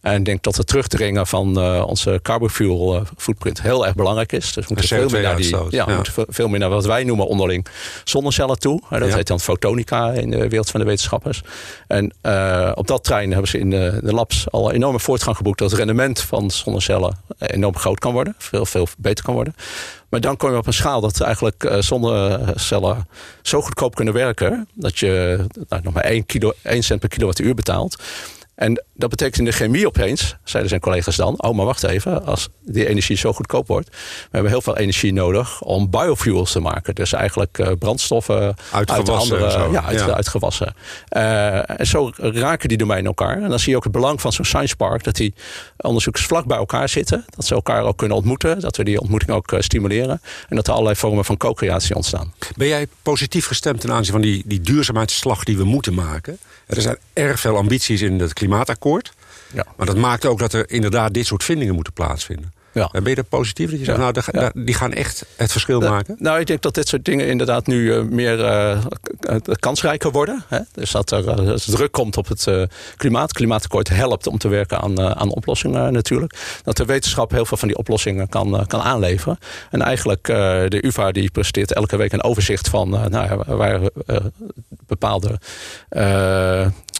En 0.00 0.14
ik 0.14 0.24
denk 0.24 0.42
dat 0.42 0.56
het 0.56 0.66
terugdringen 0.66 1.26
van 1.26 1.58
uh, 1.58 1.84
onze 1.86 2.18
carbon 2.22 2.50
fuel 2.50 3.02
footprint 3.16 3.62
heel 3.62 3.86
erg 3.86 3.94
belangrijk 3.94 4.32
is. 4.32 4.52
Dus 4.52 4.66
we 4.66 4.74
moeten, 4.74 4.88
veel 4.88 5.08
meer, 5.08 5.22
naar 5.22 5.36
die, 5.36 5.56
ja, 5.56 5.84
ja. 5.86 5.94
moeten 5.94 6.24
veel 6.28 6.48
meer 6.48 6.58
naar 6.58 6.68
wat 6.68 6.84
wij 6.84 7.04
noemen 7.04 7.26
onderling 7.26 7.66
zonnecellen 8.04 8.58
toe. 8.58 8.80
Dat 8.90 9.14
heet 9.14 9.26
dan 9.26 9.40
fotonica 9.40 10.10
in 10.10 10.30
de 10.30 10.48
wereld 10.48 10.70
van 10.70 10.80
de 10.80 10.86
wetenschappers. 10.86 11.42
En 11.86 12.12
uh, 12.22 12.72
op 12.74 12.86
dat 12.86 13.04
trein 13.04 13.30
hebben 13.30 13.48
ze 13.48 13.58
in 13.58 13.70
de, 13.70 13.98
de, 14.02 14.12
labs 14.12 14.50
al 14.50 14.72
enorme 14.72 15.00
voortgang 15.00 15.36
geboekt. 15.36 15.58
Dat 15.58 15.70
het 15.70 15.78
rendement 15.78 16.20
van 16.20 16.50
zonnecellen 16.50 17.18
enorm 17.38 17.76
groot 17.76 17.98
kan 17.98 18.12
worden. 18.12 18.34
Veel, 18.38 18.66
veel 18.66 18.86
beter 18.98 19.24
kan 19.24 19.34
worden. 19.34 19.54
Maar 20.08 20.20
dan 20.20 20.36
kom 20.36 20.50
je 20.50 20.56
op 20.56 20.66
een 20.66 20.72
schaal 20.72 21.00
dat 21.00 21.20
eigenlijk 21.20 21.64
uh, 21.64 21.80
zonnecellen 21.80 23.08
zo 23.42 23.62
goedkoop 23.62 23.94
kunnen 23.94 24.14
werken. 24.14 24.68
Dat 24.74 24.98
je 24.98 25.44
nou, 25.68 25.82
nog 25.82 25.92
maar 25.92 26.04
1, 26.04 26.26
kilo, 26.26 26.52
1 26.62 26.82
cent 26.82 27.00
per 27.00 27.08
kilowattuur 27.08 27.54
betaalt. 27.54 27.96
En 28.58 28.84
dat 28.94 29.10
betekent 29.10 29.38
in 29.38 29.44
de 29.44 29.52
chemie 29.52 29.86
opeens, 29.86 30.36
zeiden 30.44 30.68
zijn 30.68 30.80
collega's 30.80 31.16
dan... 31.16 31.42
oh, 31.42 31.56
maar 31.56 31.66
wacht 31.66 31.82
even, 31.82 32.24
als 32.24 32.48
die 32.64 32.88
energie 32.88 33.16
zo 33.16 33.32
goedkoop 33.32 33.66
wordt... 33.66 33.88
we 33.88 34.28
hebben 34.30 34.50
heel 34.50 34.62
veel 34.62 34.76
energie 34.76 35.12
nodig 35.12 35.62
om 35.62 35.90
biofuels 35.90 36.52
te 36.52 36.60
maken. 36.60 36.94
Dus 36.94 37.12
eigenlijk 37.12 37.58
uh, 37.58 37.68
brandstoffen 37.78 38.54
uit, 38.72 38.90
uit 38.90 39.08
andere... 39.08 39.70
Ja, 39.70 39.84
uit, 39.84 39.98
ja. 39.98 40.12
uit 40.12 40.28
gewassen. 40.28 40.74
Uh, 41.16 41.80
en 41.80 41.86
zo 41.86 42.10
raken 42.16 42.68
die 42.68 42.78
domeinen 42.78 43.06
elkaar. 43.06 43.42
En 43.42 43.48
dan 43.48 43.58
zie 43.58 43.70
je 43.70 43.76
ook 43.76 43.82
het 43.82 43.92
belang 43.92 44.20
van 44.20 44.32
zo'n 44.32 44.44
science 44.44 44.76
park... 44.76 45.04
dat 45.04 45.16
die 45.16 45.34
onderzoekers 45.76 46.26
vlak 46.26 46.46
bij 46.46 46.58
elkaar 46.58 46.88
zitten. 46.88 47.24
Dat 47.36 47.46
ze 47.46 47.54
elkaar 47.54 47.82
ook 47.82 47.98
kunnen 47.98 48.16
ontmoeten. 48.16 48.60
Dat 48.60 48.76
we 48.76 48.84
die 48.84 49.00
ontmoeting 49.00 49.30
ook 49.30 49.52
uh, 49.52 49.60
stimuleren. 49.60 50.20
En 50.48 50.56
dat 50.56 50.66
er 50.66 50.72
allerlei 50.72 50.96
vormen 50.96 51.24
van 51.24 51.36
co-creatie 51.36 51.94
ontstaan. 51.94 52.32
Ben 52.56 52.68
jij 52.68 52.86
positief 53.02 53.46
gestemd 53.46 53.80
ten 53.80 53.92
aanzien 53.92 54.12
van 54.12 54.22
die, 54.22 54.42
die 54.46 54.60
duurzaamheidsslag 54.60 55.44
die 55.44 55.56
we 55.56 55.64
moeten 55.64 55.94
maken? 55.94 56.38
Er 56.68 56.82
zijn 56.82 56.98
erg 57.12 57.40
veel 57.40 57.56
ambities 57.56 58.02
in 58.02 58.20
het 58.20 58.32
klimaatakkoord. 58.32 59.12
Ja. 59.52 59.66
Maar 59.76 59.86
dat 59.86 59.96
maakt 59.96 60.26
ook 60.26 60.38
dat 60.38 60.52
er 60.52 60.70
inderdaad 60.70 61.14
dit 61.14 61.26
soort 61.26 61.44
vindingen 61.44 61.74
moeten 61.74 61.92
plaatsvinden. 61.92 62.52
Ja. 62.72 62.90
Ben 62.92 63.10
je 63.10 63.14
er 63.14 63.24
positief 63.24 63.70
dat 63.70 63.78
je 63.78 63.84
zegt, 63.84 63.98
nou, 64.32 64.50
die 64.54 64.74
gaan 64.74 64.92
echt 64.92 65.24
het 65.36 65.52
verschil 65.52 65.80
maken? 65.80 66.16
Nou, 66.18 66.40
ik 66.40 66.46
denk 66.46 66.62
dat 66.62 66.74
dit 66.74 66.88
soort 66.88 67.04
dingen 67.04 67.26
inderdaad 67.26 67.66
nu 67.66 67.94
uh, 67.94 68.02
meer 68.02 68.38
uh, 68.38 68.78
kansrijker 69.58 70.10
worden. 70.10 70.44
Hè? 70.48 70.58
Dus 70.72 70.90
dat 70.90 71.10
er 71.10 71.46
uh, 71.46 71.54
druk 71.54 71.92
komt 71.92 72.16
op 72.16 72.28
het 72.28 72.46
klimaat. 72.96 73.32
Klimaatakkoord 73.32 73.88
helpt 73.88 74.26
om 74.26 74.38
te 74.38 74.48
werken 74.48 74.80
aan, 74.80 75.00
aan 75.00 75.30
oplossingen 75.30 75.92
natuurlijk. 75.92 76.60
Dat 76.62 76.76
de 76.76 76.84
wetenschap 76.84 77.30
heel 77.30 77.44
veel 77.44 77.56
van 77.56 77.68
die 77.68 77.76
oplossingen 77.76 78.28
kan, 78.28 78.64
kan 78.66 78.80
aanleveren. 78.80 79.38
En 79.70 79.82
eigenlijk 79.82 80.24
de 80.24 80.78
UvA 80.86 81.12
die 81.12 81.30
presenteert 81.30 81.72
elke 81.72 81.96
week 81.96 82.12
een 82.12 82.22
overzicht 82.22 82.68
van 82.68 82.90
nou, 82.90 83.42
waar 83.46 83.80
bepaalde 84.86 85.38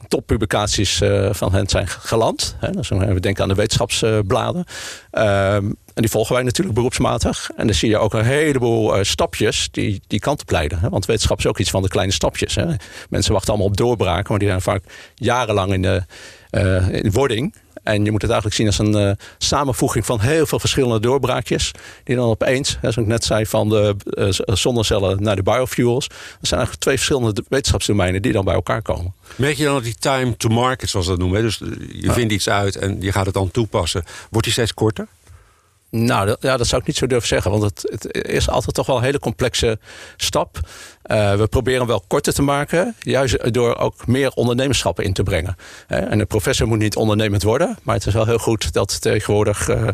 toppublicaties 0.08 1.00
uh, 1.00 1.28
van 1.32 1.52
hen 1.52 1.68
zijn 1.68 1.88
geland. 1.88 2.56
Hè. 2.58 2.70
Dus 2.70 2.88
we 2.88 3.20
denken 3.20 3.42
aan 3.42 3.48
de 3.48 3.54
wetenschapsbladen. 3.54 4.64
Ehm, 5.10 5.64
en 5.94 6.04
die 6.04 6.10
volgen 6.10 6.34
wij 6.34 6.42
natuurlijk 6.42 6.76
beroepsmatig. 6.76 7.50
En 7.56 7.66
dan 7.66 7.74
zie 7.74 7.88
je 7.88 7.98
ook 7.98 8.14
een 8.14 8.24
heleboel 8.24 8.98
uh, 8.98 9.04
stapjes 9.04 9.68
die 9.70 10.00
die 10.06 10.20
kant 10.20 10.40
op 10.40 10.50
leiden. 10.50 10.78
Hè. 10.78 10.88
Want 10.88 11.06
wetenschap 11.06 11.38
is 11.38 11.46
ook 11.46 11.58
iets 11.58 11.70
van 11.70 11.82
de 11.82 11.88
kleine 11.88 12.12
stapjes. 12.12 12.54
Hè. 12.54 12.66
Mensen 13.10 13.32
wachten 13.32 13.50
allemaal 13.50 13.70
op 13.70 13.76
doorbraken, 13.76 14.26
maar 14.28 14.38
die 14.38 14.48
zijn 14.48 14.60
vaak 14.60 14.82
jarenlang 15.14 15.72
in 15.72 15.82
de 15.82 16.02
uh, 16.50 16.88
in 16.88 17.10
wording. 17.12 17.54
En 17.88 18.04
je 18.04 18.10
moet 18.10 18.22
het 18.22 18.30
eigenlijk 18.30 18.60
zien 18.60 18.66
als 18.66 18.78
een 18.78 19.08
uh, 19.08 19.12
samenvoeging 19.38 20.06
van 20.06 20.20
heel 20.20 20.46
veel 20.46 20.58
verschillende 20.58 21.00
doorbraakjes. 21.00 21.70
Die 22.04 22.16
dan 22.16 22.28
opeens, 22.28 22.78
zoals 22.80 22.96
ik 22.96 23.06
net 23.06 23.24
zei, 23.24 23.46
van 23.46 23.68
de 23.68 23.96
uh, 24.04 24.54
zonnecellen 24.56 25.22
naar 25.22 25.36
de 25.36 25.42
biofuels. 25.42 26.08
Dat 26.08 26.18
zijn 26.40 26.60
eigenlijk 26.60 26.80
twee 26.80 26.96
verschillende 26.96 27.44
wetenschapsdomeinen 27.48 28.22
die 28.22 28.32
dan 28.32 28.44
bij 28.44 28.54
elkaar 28.54 28.82
komen. 28.82 29.14
Merk 29.36 29.56
je 29.56 29.64
dan 29.64 29.74
dat 29.74 29.84
die 29.84 29.94
time 29.98 30.36
to 30.36 30.48
market, 30.48 30.90
zoals 30.90 31.06
we 31.06 31.12
dat 31.12 31.20
noemen, 31.20 31.42
dus 31.42 31.58
je 31.92 32.12
vindt 32.12 32.32
iets 32.32 32.48
uit 32.48 32.76
en 32.76 33.00
je 33.00 33.12
gaat 33.12 33.24
het 33.24 33.34
dan 33.34 33.50
toepassen, 33.50 34.04
wordt 34.30 34.44
die 34.44 34.52
steeds 34.52 34.74
korter? 34.74 35.06
Nou, 35.90 36.26
dat, 36.26 36.38
ja, 36.40 36.56
dat 36.56 36.66
zou 36.66 36.80
ik 36.80 36.86
niet 36.86 36.96
zo 36.96 37.06
durven 37.06 37.28
zeggen. 37.28 37.50
Want 37.50 37.62
het, 37.62 37.88
het 37.90 38.26
is 38.26 38.48
altijd 38.48 38.74
toch 38.74 38.86
wel 38.86 38.96
een 38.96 39.02
hele 39.02 39.18
complexe 39.18 39.78
stap. 40.16 40.58
Uh, 41.10 41.34
we 41.34 41.46
proberen 41.46 41.86
wel 41.86 42.04
korter 42.06 42.32
te 42.32 42.42
maken. 42.42 42.94
Juist 43.00 43.52
door 43.52 43.76
ook 43.76 44.06
meer 44.06 44.30
ondernemerschap 44.30 45.00
in 45.00 45.12
te 45.12 45.22
brengen. 45.22 45.56
en 45.86 46.18
de 46.18 46.24
professor 46.24 46.66
moet 46.66 46.78
niet 46.78 46.96
ondernemend 46.96 47.42
worden. 47.42 47.78
Maar 47.82 47.94
het 47.94 48.06
is 48.06 48.14
wel 48.14 48.26
heel 48.26 48.38
goed 48.38 48.72
dat 48.72 49.00
tegenwoordig 49.00 49.68
uh, 49.68 49.88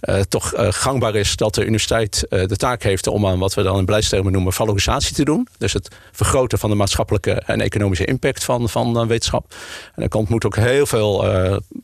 uh, 0.00 0.20
toch 0.20 0.52
gangbaar 0.56 1.14
is... 1.14 1.36
dat 1.36 1.54
de 1.54 1.62
universiteit 1.62 2.26
de 2.28 2.56
taak 2.56 2.82
heeft 2.82 3.06
om 3.06 3.26
aan 3.26 3.38
wat 3.38 3.54
we 3.54 3.62
dan 3.62 3.78
in 3.78 3.84
beleidstermen 3.84 4.32
noemen... 4.32 4.52
valorisatie 4.52 5.14
te 5.14 5.24
doen. 5.24 5.48
Dus 5.58 5.72
het 5.72 5.96
vergroten 6.12 6.58
van 6.58 6.70
de 6.70 6.76
maatschappelijke 6.76 7.32
en 7.32 7.60
economische 7.60 8.04
impact 8.04 8.44
van, 8.44 8.68
van 8.68 9.06
wetenschap. 9.06 9.54
En 9.94 10.02
er 10.02 10.08
komt 10.08 10.28
moet 10.28 10.44
ook 10.44 10.56
heel 10.56 10.86
veel 10.86 11.26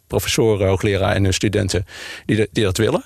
professoren, 0.07 0.69
hoogleraren 0.69 1.25
en 1.25 1.35
studenten 1.35 1.87
die, 2.27 2.49
die 2.53 2.65
dat 2.65 2.77
willen. 2.77 3.05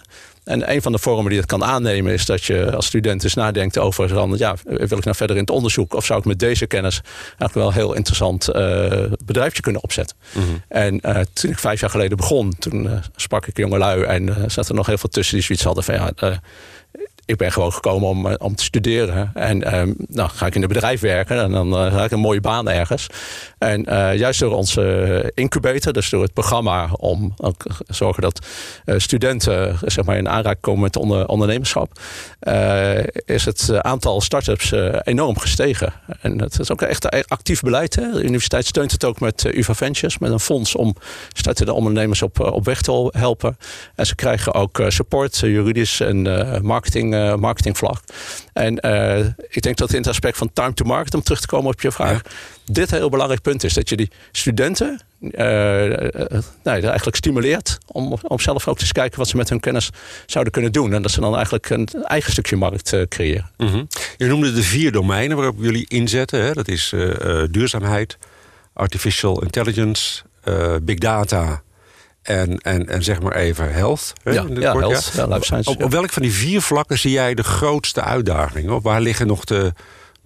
En 0.49 0.73
een 0.73 0.83
van 0.83 0.93
de 0.93 0.99
vormen 0.99 1.29
die 1.29 1.39
dat 1.39 1.49
kan 1.49 1.65
aannemen 1.65 2.13
is 2.13 2.27
dat 2.27 2.45
je 2.45 2.73
als 2.77 2.87
student 2.87 3.25
eens 3.25 3.35
nadenkt 3.35 3.79
over 3.79 4.09
dan, 4.09 4.35
ja, 4.37 4.57
wil 4.65 4.99
ik 4.99 5.05
nou 5.05 5.17
verder 5.17 5.37
in 5.37 5.43
het 5.43 5.51
onderzoek 5.51 5.95
of 5.95 6.05
zou 6.05 6.19
ik 6.19 6.25
met 6.25 6.39
deze 6.39 6.67
kennis 6.67 7.01
eigenlijk 7.25 7.55
wel 7.55 7.67
een 7.67 7.73
heel 7.73 7.95
interessant 7.95 8.49
uh, 8.49 9.05
bedrijfje 9.25 9.63
kunnen 9.63 9.83
opzetten. 9.83 10.17
Mm 10.33 10.43
-hmm. 10.43 10.63
En 10.69 11.01
uh, 11.07 11.21
toen 11.33 11.51
ik 11.51 11.59
vijf 11.59 11.81
jaar 11.81 11.91
geleden 11.91 12.17
begon, 12.17 12.55
toen 12.59 12.85
uh, 12.85 12.93
sprak 13.17 13.47
ik 13.47 13.57
jongelui 13.57 14.03
en 14.03 14.51
zat 14.51 14.69
er 14.69 14.75
nog 14.75 14.87
heel 14.87 14.99
veel 14.99 15.09
tussen 15.09 15.35
die 15.35 15.45
zoiets 15.45 15.65
hadden 15.65 15.85
van 15.85 15.95
ja 15.95 16.13
ik 17.29 17.37
ben 17.37 17.53
gewoon 17.53 17.73
gekomen 17.73 18.09
om, 18.09 18.27
om 18.27 18.55
te 18.55 18.63
studeren. 18.63 19.31
En 19.35 19.79
um, 19.79 19.95
nou 20.09 20.29
ga 20.29 20.47
ik 20.47 20.55
in 20.55 20.63
het 20.63 20.73
bedrijf 20.73 21.01
werken 21.01 21.41
en 21.41 21.51
dan 21.51 21.69
uh, 21.69 21.95
ga 21.95 22.05
ik 22.05 22.11
een 22.11 22.21
mooie 22.21 22.41
baan 22.41 22.69
ergens. 22.69 23.07
En 23.59 23.87
uh, 23.89 24.17
juist 24.17 24.41
door 24.41 24.53
onze 24.53 25.33
incubator, 25.35 25.93
dus 25.93 26.11
door 26.11 26.23
het 26.23 26.33
programma 26.33 26.89
om 26.93 27.35
ook 27.37 27.65
zorgen 27.87 28.23
dat 28.23 28.47
studenten 28.97 29.79
zeg 29.85 30.05
maar, 30.05 30.17
in 30.17 30.29
aanraking 30.29 30.63
komen 30.63 30.83
met 30.83 30.97
onder, 30.97 31.27
ondernemerschap, 31.27 32.01
is 33.25 33.45
het 33.45 33.83
aantal 33.83 34.21
start-ups 34.21 34.73
enorm 35.03 35.39
gestegen. 35.39 35.93
En 36.21 36.41
het 36.41 36.59
is 36.59 36.73
ook 36.73 36.83
echt 36.83 37.29
actief 37.29 37.61
beleid. 37.61 37.95
Hè? 37.95 38.13
De 38.13 38.23
universiteit 38.23 38.67
steunt 38.67 38.93
het 38.93 39.05
ook 39.05 39.21
met 39.21 39.45
UvA 39.45 39.75
Ventures, 39.75 40.19
met 40.19 40.31
een 40.31 40.41
fonds 40.41 40.75
om 40.75 40.95
startende 41.33 41.73
ondernemers 41.73 42.23
op, 42.23 42.41
op 42.41 42.65
weg 42.65 42.83
te 42.83 43.11
helpen. 43.17 43.59
En 43.95 44.07
ze 44.07 44.15
krijgen 44.15 44.55
ook 44.55 44.83
support, 44.89 45.39
juridisch 45.39 46.01
en 46.01 46.23
marketing 46.63 47.17
uh, 47.19 47.35
marketingvlak. 47.35 48.01
En 48.53 48.87
uh, 48.87 49.27
ik 49.49 49.63
denk 49.63 49.77
dat 49.77 49.91
in 49.91 49.99
het 49.99 50.07
aspect 50.07 50.37
van 50.37 50.51
time 50.53 50.75
to 50.75 50.85
market, 50.85 51.15
om 51.15 51.23
terug 51.23 51.41
te 51.41 51.47
komen 51.47 51.73
op 51.73 51.81
je 51.81 51.93
vraag, 51.93 52.13
ja. 52.13 52.31
dit 52.65 52.91
een 52.91 52.99
heel 52.99 53.09
belangrijk 53.09 53.43
punt 53.43 53.65
is. 53.65 53.75
Dat 53.75 53.89
je 53.89 53.97
die 53.97 54.11
studenten 54.33 55.01
uh, 55.21 55.31
nou, 56.63 56.83
eigenlijk 56.83 57.17
stimuleert 57.17 57.79
om, 57.87 58.19
om 58.23 58.41
zelf 58.41 58.69
ook 58.69 58.79
te 58.79 58.93
kijken 58.93 59.19
wat 59.19 59.29
ze 59.29 59.37
met 59.37 59.49
hun 59.49 59.61
kennis 59.61 59.91
zouden 60.27 60.53
kunnen 60.53 60.73
doen. 60.73 60.93
En 60.93 61.03
dat 61.03 61.11
ze 61.11 61.21
dan 61.21 61.35
eigenlijk 61.35 61.71
een 61.71 61.89
eigen 62.05 62.33
stukje 62.33 62.57
markt 62.57 62.97
creëren. 63.09 63.51
Mm 63.57 63.69
-hmm. 63.69 63.89
Je 64.17 64.27
noemde 64.27 64.53
de 64.53 64.63
vier 64.63 64.93
domeinen 64.93 65.37
waarop 65.37 65.57
jullie 65.59 65.89
inzetten. 65.89 66.43
Hè? 66.43 66.53
Dat 66.53 66.69
is 66.69 66.95
duurzaamheid, 67.51 68.19
artificial 68.73 69.43
intelligence, 69.43 70.23
big 70.83 70.99
data 70.99 71.63
en, 72.29 72.59
en, 72.59 72.89
en 72.89 73.03
zeg 73.03 73.21
maar 73.21 73.37
even 73.37 73.73
health. 73.73 74.13
Hè, 74.23 74.31
ja, 74.31 74.45
ja, 74.55 74.73
kort, 74.73 74.85
health, 75.15 75.47
ja. 75.47 75.61
Op, 75.65 75.83
op 75.83 75.91
welk 75.91 76.11
van 76.11 76.23
die 76.23 76.33
vier 76.33 76.63
vlakken 76.63 76.99
zie 76.99 77.11
jij 77.11 77.35
de 77.35 77.43
grootste 77.43 78.01
uitdagingen? 78.03 78.75
Of 78.75 78.83
waar 78.83 79.01
liggen 79.01 79.27
nog 79.27 79.45
de, 79.45 79.73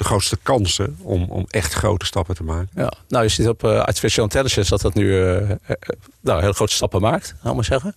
de 0.02 0.08
grootste 0.08 0.38
kansen 0.42 0.96
om, 1.02 1.26
om 1.28 1.44
echt 1.50 1.72
grote 1.72 2.06
stappen 2.06 2.34
te 2.34 2.42
maken? 2.42 2.68
Ja, 2.74 2.92
nou, 3.08 3.22
je 3.22 3.28
ziet 3.28 3.48
op 3.48 3.64
uh, 3.64 3.80
artificial 3.80 4.24
intelligence 4.24 4.70
dat 4.70 4.80
dat 4.80 4.94
nu 4.94 5.04
uh, 5.04 5.40
uh, 5.50 5.56
nou, 6.20 6.42
heel 6.42 6.52
grote 6.52 6.72
stappen 6.72 7.00
maakt, 7.00 7.34
zal 7.42 7.54
maar 7.54 7.64
zeggen. 7.64 7.94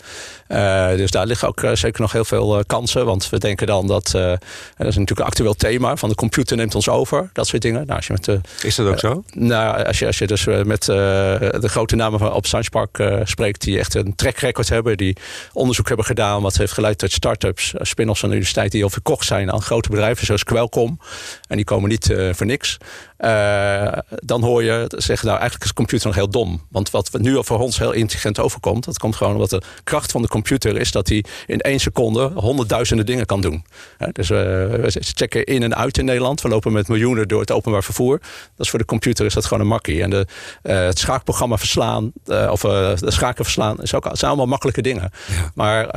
dus 0.98 1.12
daar 1.12 1.26
liggen 1.26 1.48
ook 1.48 1.62
zeker 1.74 2.02
nog 2.02 2.12
heel 2.12 2.26
veel 2.26 2.64
kansen. 2.66 3.06
Want 3.06 3.30
we 3.30 3.40
denken 3.40 3.68
dan 3.68 3.88
dat, 3.88 4.10
dat 4.12 4.40
is 4.78 4.96
natuurlijk 4.96 5.20
een 5.20 5.26
actueel 5.26 5.54
thema, 5.54 5.96
van 5.96 6.10
de 6.10 6.16
computer 6.16 6.58
neemt 6.58 6.76
ons 6.76 6.90
over, 6.90 7.30
dat 7.34 7.48
soort 7.48 7.62
dingen. 7.62 7.86
Nou, 7.86 7.96
als 7.96 8.08
je 8.08 8.14
met, 8.14 8.40
is 8.64 8.76
dat 8.76 8.88
ook 8.88 9.00
zo? 9.00 9.24
nou, 9.34 9.84
als 9.84 10.00
je, 10.00 10.06
als 10.06 10.18
je 10.18 10.28
dus 10.28 10.46
met 10.46 10.84
de 10.84 11.70
grote 11.70 11.96
namen 11.96 12.20
van 12.20 12.34
op 12.34 12.46
Science 12.46 12.70
Park 12.70 13.04
spreekt, 13.24 13.62
die 13.62 13.80
echt 13.80 13.94
een 13.94 14.16
track 14.16 14.38
record 14.38 14.70
hebben, 14.70 14.98
die 14.98 15.18
onderzoek 15.54 15.88
hebben 15.88 16.06
gedaan, 16.06 16.42
wat 16.42 16.58
heeft 16.58 16.74
geleid 16.74 16.98
tot 16.98 17.12
start-ups, 17.12 17.74
spin-offs 17.78 18.20
van 18.20 18.30
de 18.30 18.36
universiteit, 18.36 18.72
die 18.72 18.84
al 18.84 18.90
verkocht 18.90 19.26
zijn 19.26 19.52
aan 19.52 19.62
grote 19.62 19.90
bedrijven 19.90 20.26
zoals 20.26 20.44
Qualcomm. 20.44 21.00
En 21.48 21.56
die 21.56 21.66
komen 21.66 21.90
niet 21.90 21.95
uh, 22.10 22.34
voor 22.34 22.46
niks. 22.46 22.78
Uh, 23.20 23.92
dan 24.08 24.44
hoor 24.44 24.64
je 24.64 24.86
zeggen, 24.90 25.28
nou 25.28 25.40
eigenlijk 25.40 25.62
is 25.62 25.68
de 25.70 25.76
computer 25.76 26.08
nog 26.08 26.16
heel 26.16 26.30
dom. 26.30 26.62
Want 26.70 26.90
wat 26.90 27.18
nu 27.20 27.44
voor 27.44 27.60
ons 27.60 27.78
heel 27.78 27.92
intelligent 27.92 28.40
overkomt, 28.40 28.86
dat 28.86 28.98
komt 28.98 29.16
gewoon 29.16 29.34
omdat 29.34 29.50
de 29.50 29.62
kracht 29.84 30.12
van 30.12 30.22
de 30.22 30.28
computer 30.28 30.78
is 30.78 30.92
dat 30.92 31.08
hij 31.08 31.24
in 31.46 31.60
één 31.60 31.80
seconde 31.80 32.32
honderdduizenden 32.36 33.06
dingen 33.06 33.26
kan 33.26 33.42
doen. 33.42 33.66
Dus 34.12 34.30
we 34.30 34.86
checken 35.00 35.44
in 35.44 35.64
en 35.64 35.76
uit 35.76 35.98
in 35.98 36.06
Nederland. 36.06 36.42
We 36.42 36.50
lopen 36.50 36.72
met 36.72 36.88
miljoenen 36.88 37.28
door 37.28 37.40
het 37.40 37.52
openbaar 37.52 37.84
vervoer. 37.84 38.20
Dat 38.20 38.66
is 38.66 38.70
voor 38.70 38.80
de 38.80 38.86
computer 38.86 39.26
is 39.26 39.34
dat 39.34 39.46
gewoon 39.46 39.64
een 39.64 39.70
makkie. 39.70 40.02
En 40.02 40.10
de, 40.10 40.28
het 40.62 41.00
schaakprogramma 41.00 41.58
verslaan, 41.58 42.12
of 42.50 42.62
de 42.62 43.12
schaken 43.12 43.44
verslaan, 43.44 43.82
is 43.82 43.94
ook, 43.94 44.04
zijn 44.12 44.32
allemaal 44.32 44.46
makkelijke 44.46 44.82
dingen. 44.82 45.12
Ja. 45.28 45.52
Maar 45.54 45.92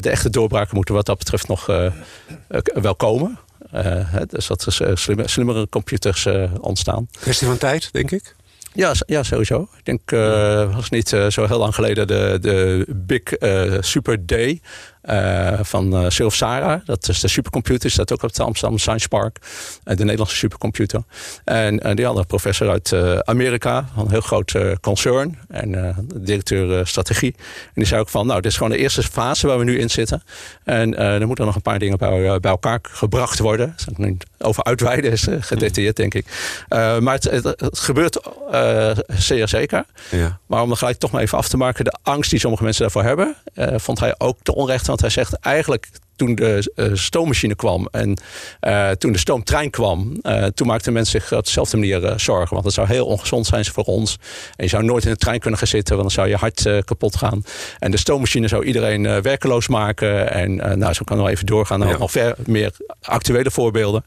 de 0.00 0.10
echte 0.10 0.30
doorbraken 0.30 0.76
moeten 0.76 0.94
wat 0.94 1.06
dat 1.06 1.18
betreft 1.18 1.48
nog 1.48 1.66
wel 2.64 2.94
komen. 2.96 3.38
Uh, 3.74 4.16
dus 4.26 4.46
dat 4.46 4.64
er 4.64 4.88
uh, 4.88 4.96
slimme, 4.96 5.28
slimmere 5.28 5.68
computers 5.68 6.26
uh, 6.26 6.50
ontstaan. 6.60 7.08
Kwestie 7.20 7.46
van 7.46 7.58
tijd, 7.58 7.92
denk 7.92 8.10
ik? 8.10 8.34
Ja, 8.72 8.92
ja 9.06 9.22
sowieso. 9.22 9.68
Ik 9.76 9.84
denk, 9.84 10.10
het 10.10 10.74
was 10.74 10.90
niet 10.90 11.08
zo 11.08 11.46
heel 11.46 11.58
lang 11.58 11.74
geleden 11.74 12.06
de, 12.06 12.38
de 12.40 12.86
Big 12.88 13.22
Super 13.80 14.26
Day 14.26 14.60
van 15.62 16.04
uh, 16.04 16.28
Sarah. 16.28 16.80
Dat 16.84 17.08
is 17.08 17.20
de 17.20 17.28
supercomputer, 17.28 17.80
die 17.80 17.90
staat 17.90 18.12
ook 18.12 18.22
op 18.22 18.28
het 18.28 18.40
Amsterdam 18.40 18.78
Science 18.78 19.08
Park. 19.08 19.38
de 19.84 19.94
Nederlandse 19.94 20.36
supercomputer. 20.36 21.02
En 21.44 21.96
die 21.96 22.06
andere 22.06 22.26
professor 22.26 22.70
uit 22.70 22.94
Amerika, 23.24 23.88
een 23.96 24.10
heel 24.10 24.20
groot 24.20 24.54
concern. 24.80 25.38
En 25.48 25.96
directeur 26.14 26.86
strategie. 26.86 27.34
En 27.36 27.72
die 27.74 27.86
zei 27.86 28.00
ook 28.00 28.08
van, 28.08 28.26
nou, 28.26 28.40
dit 28.40 28.50
is 28.50 28.56
gewoon 28.56 28.72
de 28.72 28.78
eerste 28.78 29.02
fase 29.02 29.46
waar 29.46 29.58
we 29.58 29.64
nu 29.64 29.78
in 29.78 29.90
zitten. 29.90 30.22
En 30.64 30.96
er 30.96 31.26
moeten 31.26 31.44
nog 31.44 31.54
een 31.54 31.62
paar 31.62 31.78
dingen 31.78 31.98
bij, 31.98 32.40
bij 32.40 32.50
elkaar 32.50 32.78
gebracht 32.82 33.38
worden. 33.38 33.74
Over 34.38 34.64
uitweiden 34.64 35.12
is 35.12 35.26
gedetailleerd, 35.40 35.96
denk 35.96 36.14
ik. 36.14 36.26
maar 36.68 37.14
het, 37.14 37.24
het, 37.24 37.44
het 37.44 37.78
gebeurt 37.78 38.20
zeer 39.06 39.48
zeker. 39.48 39.84
Ja. 40.10 40.38
Maar 40.46 40.62
om 40.62 40.70
er 40.70 40.76
gelijk 40.76 40.98
toch 40.98 41.10
maar 41.10 41.22
even 41.22 41.38
af 41.38 41.48
te 41.48 41.56
maken, 41.56 41.84
de 41.84 41.96
angst 42.02 42.30
die 42.30 42.38
sommige 42.38 42.62
mensen 42.62 42.82
daarvoor 42.82 43.02
hebben, 43.02 43.36
uh, 43.54 43.66
vond 43.76 44.00
hij 44.00 44.14
ook 44.18 44.38
te 44.42 44.54
onrecht. 44.54 44.88
Want 44.94 45.14
hij 45.14 45.24
zegt 45.24 45.38
eigenlijk 45.40 45.88
toen 46.16 46.34
de 46.34 46.72
uh, 46.76 46.90
stoommachine 46.92 47.54
kwam 47.54 47.88
en 47.90 48.18
uh, 48.60 48.90
toen 48.90 49.12
de 49.12 49.18
stoomtrein 49.18 49.70
kwam, 49.70 50.20
toen 50.54 50.66
maakten 50.66 50.92
mensen 50.92 51.20
zich 51.20 51.38
op 51.38 51.44
dezelfde 51.44 51.76
manier 51.76 52.12
zorgen. 52.16 52.52
Want 52.52 52.64
het 52.64 52.74
zou 52.74 52.86
heel 52.86 53.06
ongezond 53.06 53.46
zijn 53.46 53.64
voor 53.64 53.84
ons. 53.84 54.18
En 54.56 54.64
je 54.64 54.70
zou 54.70 54.84
nooit 54.84 55.04
in 55.04 55.10
de 55.10 55.16
trein 55.16 55.38
kunnen 55.40 55.58
gaan 55.58 55.68
zitten, 55.68 55.96
want 55.96 56.14
dan 56.14 56.24
zou 56.24 56.28
je 56.28 56.36
hart 56.36 56.84
kapot 56.84 57.16
gaan. 57.16 57.44
En 57.78 57.90
de 57.90 57.96
stoommachine 57.96 58.48
zou 58.48 58.64
iedereen 58.64 59.22
werkeloos 59.22 59.68
maken. 59.68 60.30
En 60.30 60.78
nou, 60.78 60.92
zo 60.92 61.04
kan 61.04 61.16
nog 61.16 61.28
even 61.28 61.46
doorgaan 61.46 61.78
naar 61.78 61.98
nog 61.98 62.10
ver 62.10 62.34
meer 62.46 62.72
actuele 63.00 63.50
voorbeelden. 63.50 64.04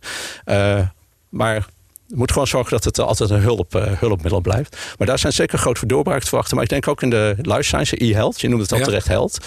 maar 1.30 1.68
je 2.08 2.16
moet 2.16 2.32
gewoon 2.32 2.48
zorgen 2.48 2.72
dat 2.72 2.84
het 2.84 3.00
altijd 3.00 3.30
een 3.30 3.42
hulp, 3.42 3.76
uh, 3.76 3.84
hulpmiddel 3.92 4.42
blijft. 4.42 4.78
Maar 4.98 5.08
daar 5.08 5.20
zijn 5.20 5.34
zeker 5.34 5.58
grote 5.58 5.86
doorbraken 5.86 6.22
te 6.22 6.28
verwachten. 6.28 6.56
Maar 6.56 6.64
ik 6.64 6.70
denk 6.70 6.88
ook 6.88 7.02
in 7.02 7.10
de 7.10 7.36
life 7.38 7.62
science, 7.64 8.04
e-health. 8.04 8.42
Je 8.42 8.50
noemt 8.50 8.62
het 8.62 8.72
al 8.72 8.80
terecht 8.80 9.08
health. 9.08 9.38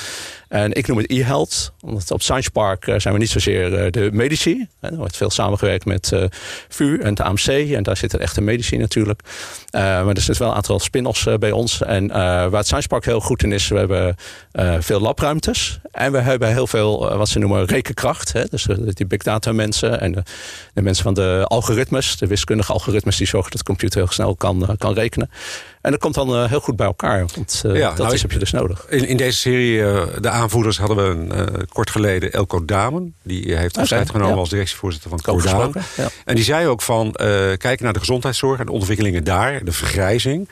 En 0.51 0.73
ik 0.73 0.87
noem 0.87 0.99
het 0.99 1.11
e-health, 1.11 1.73
omdat 1.81 2.11
op 2.11 2.23
Science 2.23 2.51
Park 2.51 2.87
uh, 2.87 2.99
zijn 2.99 3.15
we 3.15 3.21
niet 3.21 3.31
zozeer 3.31 3.85
uh, 3.85 3.91
de 3.91 4.11
medici. 4.13 4.67
Er 4.81 4.97
wordt 4.97 5.17
veel 5.17 5.31
samengewerkt 5.31 5.85
met 5.85 6.11
uh, 6.15 6.25
VU 6.69 6.99
en 6.99 7.09
het 7.09 7.21
AMC. 7.21 7.47
En 7.47 7.83
daar 7.83 7.97
zit 7.97 8.13
er 8.13 8.21
echte 8.21 8.41
medici 8.41 8.77
natuurlijk. 8.77 9.21
maar 9.73 10.09
er 10.09 10.21
zitten 10.21 10.39
wel 10.39 10.49
een 10.49 10.57
aantal 10.57 10.79
spin-offs 10.79 11.27
bij 11.39 11.51
ons. 11.51 11.83
En 11.83 12.09
waar 12.09 12.53
het 12.53 12.67
Science 12.67 12.89
Park 12.89 13.05
heel 13.05 13.21
goed 13.21 13.43
in 13.43 13.53
is, 13.53 13.69
we 13.69 13.79
hebben 13.79 14.17
veel 14.83 15.01
labruimtes. 15.01 15.81
En 15.93 16.13
we 16.13 16.19
hebben 16.19 16.49
heel 16.49 16.67
veel 16.67 17.17
wat 17.17 17.29
ze 17.29 17.39
noemen 17.39 17.65
rekenkracht. 17.65 18.33
Hè? 18.33 18.45
Dus 18.51 18.67
die 18.87 19.07
big 19.07 19.23
data 19.23 19.53
mensen 19.53 20.01
en 20.01 20.13
de, 20.13 20.23
de, 20.75 20.83
mensen 20.83 21.05
van 21.05 21.15
de 21.15 21.45
algoritmes. 21.49 22.17
De 22.17 22.27
wiskundige 22.27 22.73
algoritmes 22.73 23.17
die 23.17 23.27
zorgen 23.27 23.51
dat 23.51 23.61
de 23.61 23.67
computer 23.67 24.01
heel 24.01 24.13
snel 24.13 24.37
kan, 24.37 24.75
kan 24.79 24.95
rekenen. 24.95 25.31
En 25.81 25.91
dat 25.91 26.01
komt 26.01 26.15
dan 26.15 26.47
heel 26.47 26.61
goed 26.61 26.77
bij 26.77 26.87
elkaar. 26.87 27.27
Want 27.35 27.61
ja, 27.63 27.89
dat 27.89 27.99
nou, 27.99 28.15
is, 28.15 28.23
heb 28.23 28.33
je 28.33 28.39
dus 28.39 28.53
nodig. 28.53 28.87
In, 28.89 29.07
in 29.07 29.17
deze 29.17 29.39
serie, 29.39 29.79
de 30.21 30.29
aanvoerders, 30.41 30.79
hadden 30.79 30.97
we 30.97 31.35
een, 31.35 31.69
kort 31.69 31.91
geleden 31.91 32.33
Elko 32.33 32.65
Damen. 32.65 33.15
Die 33.23 33.57
heeft 33.57 33.79
afscheid 33.79 34.09
okay, 34.09 34.21
genomen 34.21 34.39
als 34.39 34.49
directievoorzitter 34.49 35.11
van 35.11 35.21
Codamen. 35.21 35.83
Ja. 35.97 36.09
En 36.25 36.35
die 36.35 36.45
zei 36.45 36.67
ook 36.67 36.83
van, 36.83 37.13
kijken 37.57 37.85
naar 37.85 37.93
de 37.93 37.99
gezondheidszorg 37.99 38.61
en 38.61 38.67
de 38.67 38.73
ontwikkelingen 38.73 39.25
daar. 39.25 39.65
De 39.65 39.73
vergrijzing. 39.73 40.49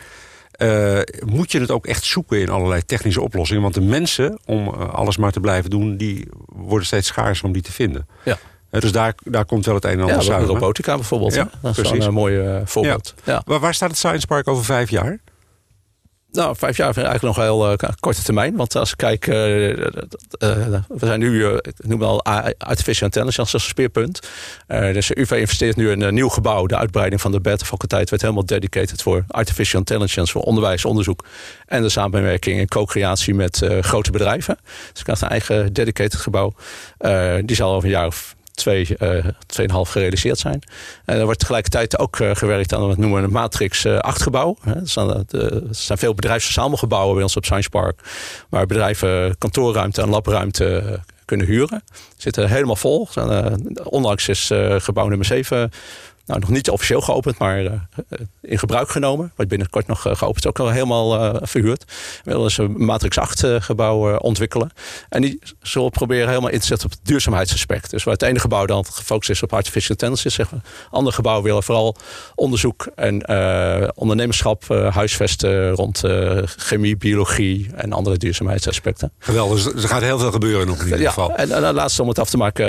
moet 1.27 1.53
je 1.53 1.61
het 1.61 1.71
ook 1.71 1.87
echt 1.87 2.05
zoeken 2.05 2.41
in 2.41 2.49
allerlei 2.49 2.85
technische 2.85 3.21
oplossingen. 3.21 3.63
Want 3.63 3.75
de 3.75 3.81
mensen, 3.81 4.39
om 4.45 4.69
alles 4.69 5.17
maar 5.17 5.33
te 5.33 5.41
blijven 5.41 5.71
doen... 5.71 5.97
die 5.97 6.29
worden 6.47 6.87
steeds 6.87 7.07
schaarser 7.07 7.47
om 7.47 7.53
die 7.53 7.63
te 7.63 7.73
vinden. 7.73 8.07
Ja. 8.25 8.39
Dus 8.71 8.93
daar, 8.93 9.15
daar 9.25 9.45
komt 9.45 9.65
wel 9.67 9.75
het 9.75 9.85
een 9.85 9.91
en 9.91 10.01
ander 10.01 10.17
ja, 10.17 10.23
samen. 10.23 10.47
robotica 10.47 10.95
bijvoorbeeld. 10.95 11.35
Ja, 11.35 11.51
dat 11.63 11.79
is 11.79 12.05
een 12.05 12.13
mooi 12.13 12.41
uh, 12.41 12.61
voorbeeld. 12.65 13.15
Ja. 13.25 13.43
Waar, 13.47 13.61
waar 13.61 13.75
staat 13.75 13.89
het 13.89 13.99
Science 13.99 14.27
Park 14.27 14.49
over 14.49 14.65
vijf 14.65 14.91
jaar? 14.91 15.19
Nou, 16.33 16.57
vijf 16.57 16.77
jaar 16.77 16.93
vind 16.95 17.07
ik 17.07 17.11
eigenlijk 17.11 17.37
nog 17.37 17.47
heel 17.47 17.71
uh, 17.71 17.91
korte 18.01 18.23
termijn. 18.23 18.57
Want 18.57 18.77
als 18.77 18.91
ik 18.91 18.97
kijk, 18.97 19.27
uh, 19.27 19.35
we 19.35 20.81
zijn 20.99 21.21
nu, 21.21 21.47
ik 21.47 21.75
noem 21.79 22.03
al 22.03 22.25
artificial 22.59 23.07
intelligence 23.07 23.53
als 23.53 23.69
speerpunt. 23.69 24.29
dus 24.67 25.11
UvA 25.15 25.37
investeert 25.37 25.77
nu 25.77 25.91
in 25.91 26.01
een 26.01 26.15
nieuw 26.15 26.29
gebouw. 26.29 26.67
De 26.67 26.77
uitbreiding 26.77 27.21
van 27.21 27.33
de 27.33 27.41
Beta-faculteit 27.41 28.11
werd 28.11 28.23
helemaal 28.23 28.47
dedicated 28.47 29.03
voor 29.03 29.25
artificial 29.29 29.79
intelligence, 29.79 30.33
voor 30.33 30.43
onderwijs, 30.43 30.85
onderzoek. 30.85 31.25
En 31.67 31.83
de 31.83 31.89
samenwerking 31.89 32.61
en 32.61 32.69
co-creatie 32.69 33.35
met 33.35 33.67
grote 33.81 34.11
bedrijven. 34.11 34.59
Dus 34.93 35.01
ik 35.01 35.07
had 35.07 35.21
een 35.21 35.29
eigen 35.29 35.73
dedicated 35.73 36.21
gebouw. 36.21 36.55
die 37.45 37.57
zal 37.57 37.73
over 37.73 37.85
een 37.85 37.95
jaar 37.95 38.07
of 38.07 38.37
twee, 38.59 38.89
uh, 38.99 39.25
tweeënhalf 39.47 39.91
gerealiseerd 39.91 40.39
zijn. 40.39 40.63
En 41.05 41.19
er 41.19 41.25
wordt 41.25 41.39
tegelijkertijd 41.39 41.99
ook 41.99 42.19
uh, 42.19 42.31
gewerkt 42.35 42.75
aan 42.75 42.87
wat 42.87 42.97
noemen 42.97 43.25
een 43.25 43.31
Matrix 43.31 43.87
8 43.87 44.17
eh, 44.17 44.23
gebouw. 44.23 44.57
Er 44.65 44.81
zijn, 44.85 45.09
er 45.31 45.63
zijn 45.71 45.99
veel 45.99 46.15
bedrijfsverzamelgebouwen 46.15 47.15
bij 47.15 47.23
ons 47.23 47.37
op 47.37 47.45
Science 47.45 47.69
Park. 47.69 48.01
Waar 48.49 48.67
bedrijven 48.67 49.39
kantoorruimte 49.39 50.03
en 50.03 50.09
labruimte 50.09 51.01
kunnen 51.25 51.47
huren. 51.47 51.83
Zitten 52.17 52.49
helemaal 52.49 52.77
vol. 52.77 53.09
onlangs 53.85 54.29
is 54.29 54.51
gebouw 54.79 55.09
nummer 55.09 55.27
7 55.27 55.71
nou, 56.29 56.41
nog 56.41 56.51
niet 56.51 56.71
officieel 56.71 57.01
geopend, 57.01 57.39
maar 57.39 57.63
uh, 57.63 57.73
in 58.41 58.59
gebruik 58.59 58.89
genomen. 58.89 59.33
Wordt 59.37 59.51
binnenkort 59.51 59.87
nog 59.87 60.07
uh, 60.07 60.17
geopend, 60.17 60.47
ook 60.47 60.59
al 60.59 60.71
helemaal 60.71 61.35
uh, 61.35 61.41
verhuurd. 61.43 61.85
We 62.25 62.31
willen 62.31 62.43
dus 62.43 62.59
een 62.59 62.85
Matrix 62.85 63.19
8 63.19 63.45
gebouw 63.59 64.19
ontwikkelen. 64.19 64.71
En 65.09 65.23
die 65.23 65.39
zullen 65.63 65.91
proberen 65.91 66.29
helemaal 66.29 66.51
in 66.51 66.61
te 66.61 66.67
zetten 66.67 66.87
op 66.87 66.93
het 66.93 67.07
duurzaamheidsaspect. 67.07 67.91
Dus 67.91 68.05
waar 68.05 68.15
het 68.15 68.23
ene 68.23 68.39
gebouw 68.39 68.67
dan 68.67 68.85
gefocust 68.85 69.31
is 69.31 69.43
op 69.43 69.53
artificial 69.53 69.91
intelligence, 69.91 70.31
zeggen 70.31 70.57
we. 70.63 70.69
Andere 70.91 71.15
gebouwen 71.15 71.45
willen 71.45 71.63
vooral 71.63 71.97
onderzoek 72.35 72.89
en 72.95 73.29
ondernemerschap 73.95 74.65
huisvesten 74.69 75.71
rond 75.71 76.03
chemie, 76.45 76.97
biologie 76.97 77.71
en 77.75 77.93
andere 77.93 78.17
duurzaamheidsaspecten. 78.17 79.13
Geweldig, 79.19 79.73
dus 79.73 79.83
er 79.83 79.89
gaat 79.89 80.03
heel 80.03 80.19
veel 80.19 80.33
gebeuren 80.33 80.67
nog 80.67 80.79
in 80.79 80.85
ieder 80.85 81.01
ja, 81.01 81.09
geval. 81.09 81.35
En, 81.35 81.53
en 81.53 81.75
laatste 81.75 82.03
om 82.03 82.09
het 82.09 82.19
af 82.19 82.31
te 82.31 82.37
maken, 82.37 82.67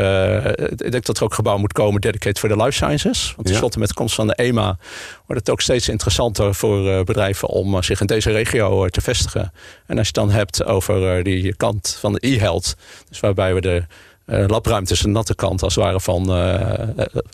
ik 0.70 0.92
denk 0.92 1.06
dat 1.06 1.18
er 1.18 1.24
ook 1.24 1.34
gebouw 1.34 1.58
moet 1.58 1.74
komen 1.74 2.02
dedicated 2.02 2.40
voor 2.40 2.50
de 2.50 2.56
life 2.56 2.72
sciences. 2.72 3.34
Want 3.36 3.49
tenslotte 3.50 3.80
met 3.80 3.88
de 3.88 3.94
komst 3.94 4.16
van 4.16 4.28
de 4.28 4.34
EMA 4.34 4.78
wordt 5.26 5.42
het 5.42 5.50
ook 5.50 5.62
steeds 5.62 5.90
interessanter 5.90 6.56
voor 6.56 6.90
eh, 6.90 7.04
bedrijven 7.04 7.48
om 7.48 7.76
eh, 7.76 7.82
zich 7.82 8.02
in 8.02 8.08
deze 8.08 8.32
regio 8.32 8.84
eh, 8.84 8.90
te 8.90 9.02
vestigen. 9.02 9.52
En 9.86 9.98
als 9.98 10.08
je 10.08 10.20
het 10.20 10.28
dan 10.28 10.32
hebt 10.32 10.64
over 10.64 11.24
die 11.24 11.56
kant 11.56 11.98
van 12.00 12.14
de 12.14 12.28
e-health, 12.28 12.76
dus 13.10 13.20
waarbij 13.20 13.54
we 13.54 13.62
de 13.62 13.84
uh, 14.26 14.46
labruimtes, 14.48 15.00
de 15.00 15.08
natte 15.08 15.36
kant 15.36 15.64
als 15.64 15.76
het 15.76 15.84
ware 15.84 16.00
van 16.00 16.38
uh, 16.38 16.88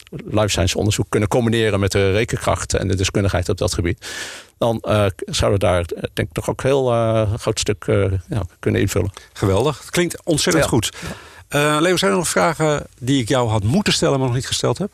life 0.10 0.48
science 0.48 0.78
onderzoek 0.78 1.06
kunnen 1.10 1.30
combineren 1.30 1.80
met 1.80 1.92
de 1.92 2.12
rekenkracht 2.12 2.74
en 2.74 2.88
de 2.88 2.96
deskundigheid 2.96 3.50
op 3.50 3.58
dat 3.58 3.74
gebied. 3.74 4.08
Dan 4.58 4.84
uh, 4.88 5.06
zouden 5.26 5.60
we 5.60 5.66
daar 5.66 5.86
denk 6.14 6.28
ik 6.28 6.34
toch 6.34 6.50
ook 6.50 6.64
heel 6.64 6.86
groot 7.38 7.60
stuk 7.60 7.86
ja, 8.30 8.46
kunnen 8.60 8.82
invullen. 8.82 9.12
Geweldig. 9.34 9.80
Het 9.80 9.90
klinkt 9.90 10.24
ontzettend 10.24 10.66
goed. 10.66 10.90
Leo, 11.50 11.98
zijn 11.98 12.12
er 12.12 12.18
nog 12.18 12.28
vragen 12.28 12.84
die 13.00 13.22
ik 13.22 13.28
jou 13.28 13.50
had 13.50 13.64
moeten 13.64 13.94
stellen, 13.94 14.18
maar 14.20 14.28
nog 14.28 14.36
niet 14.36 14.48
gesteld 14.48 14.78
heb? 14.78 14.90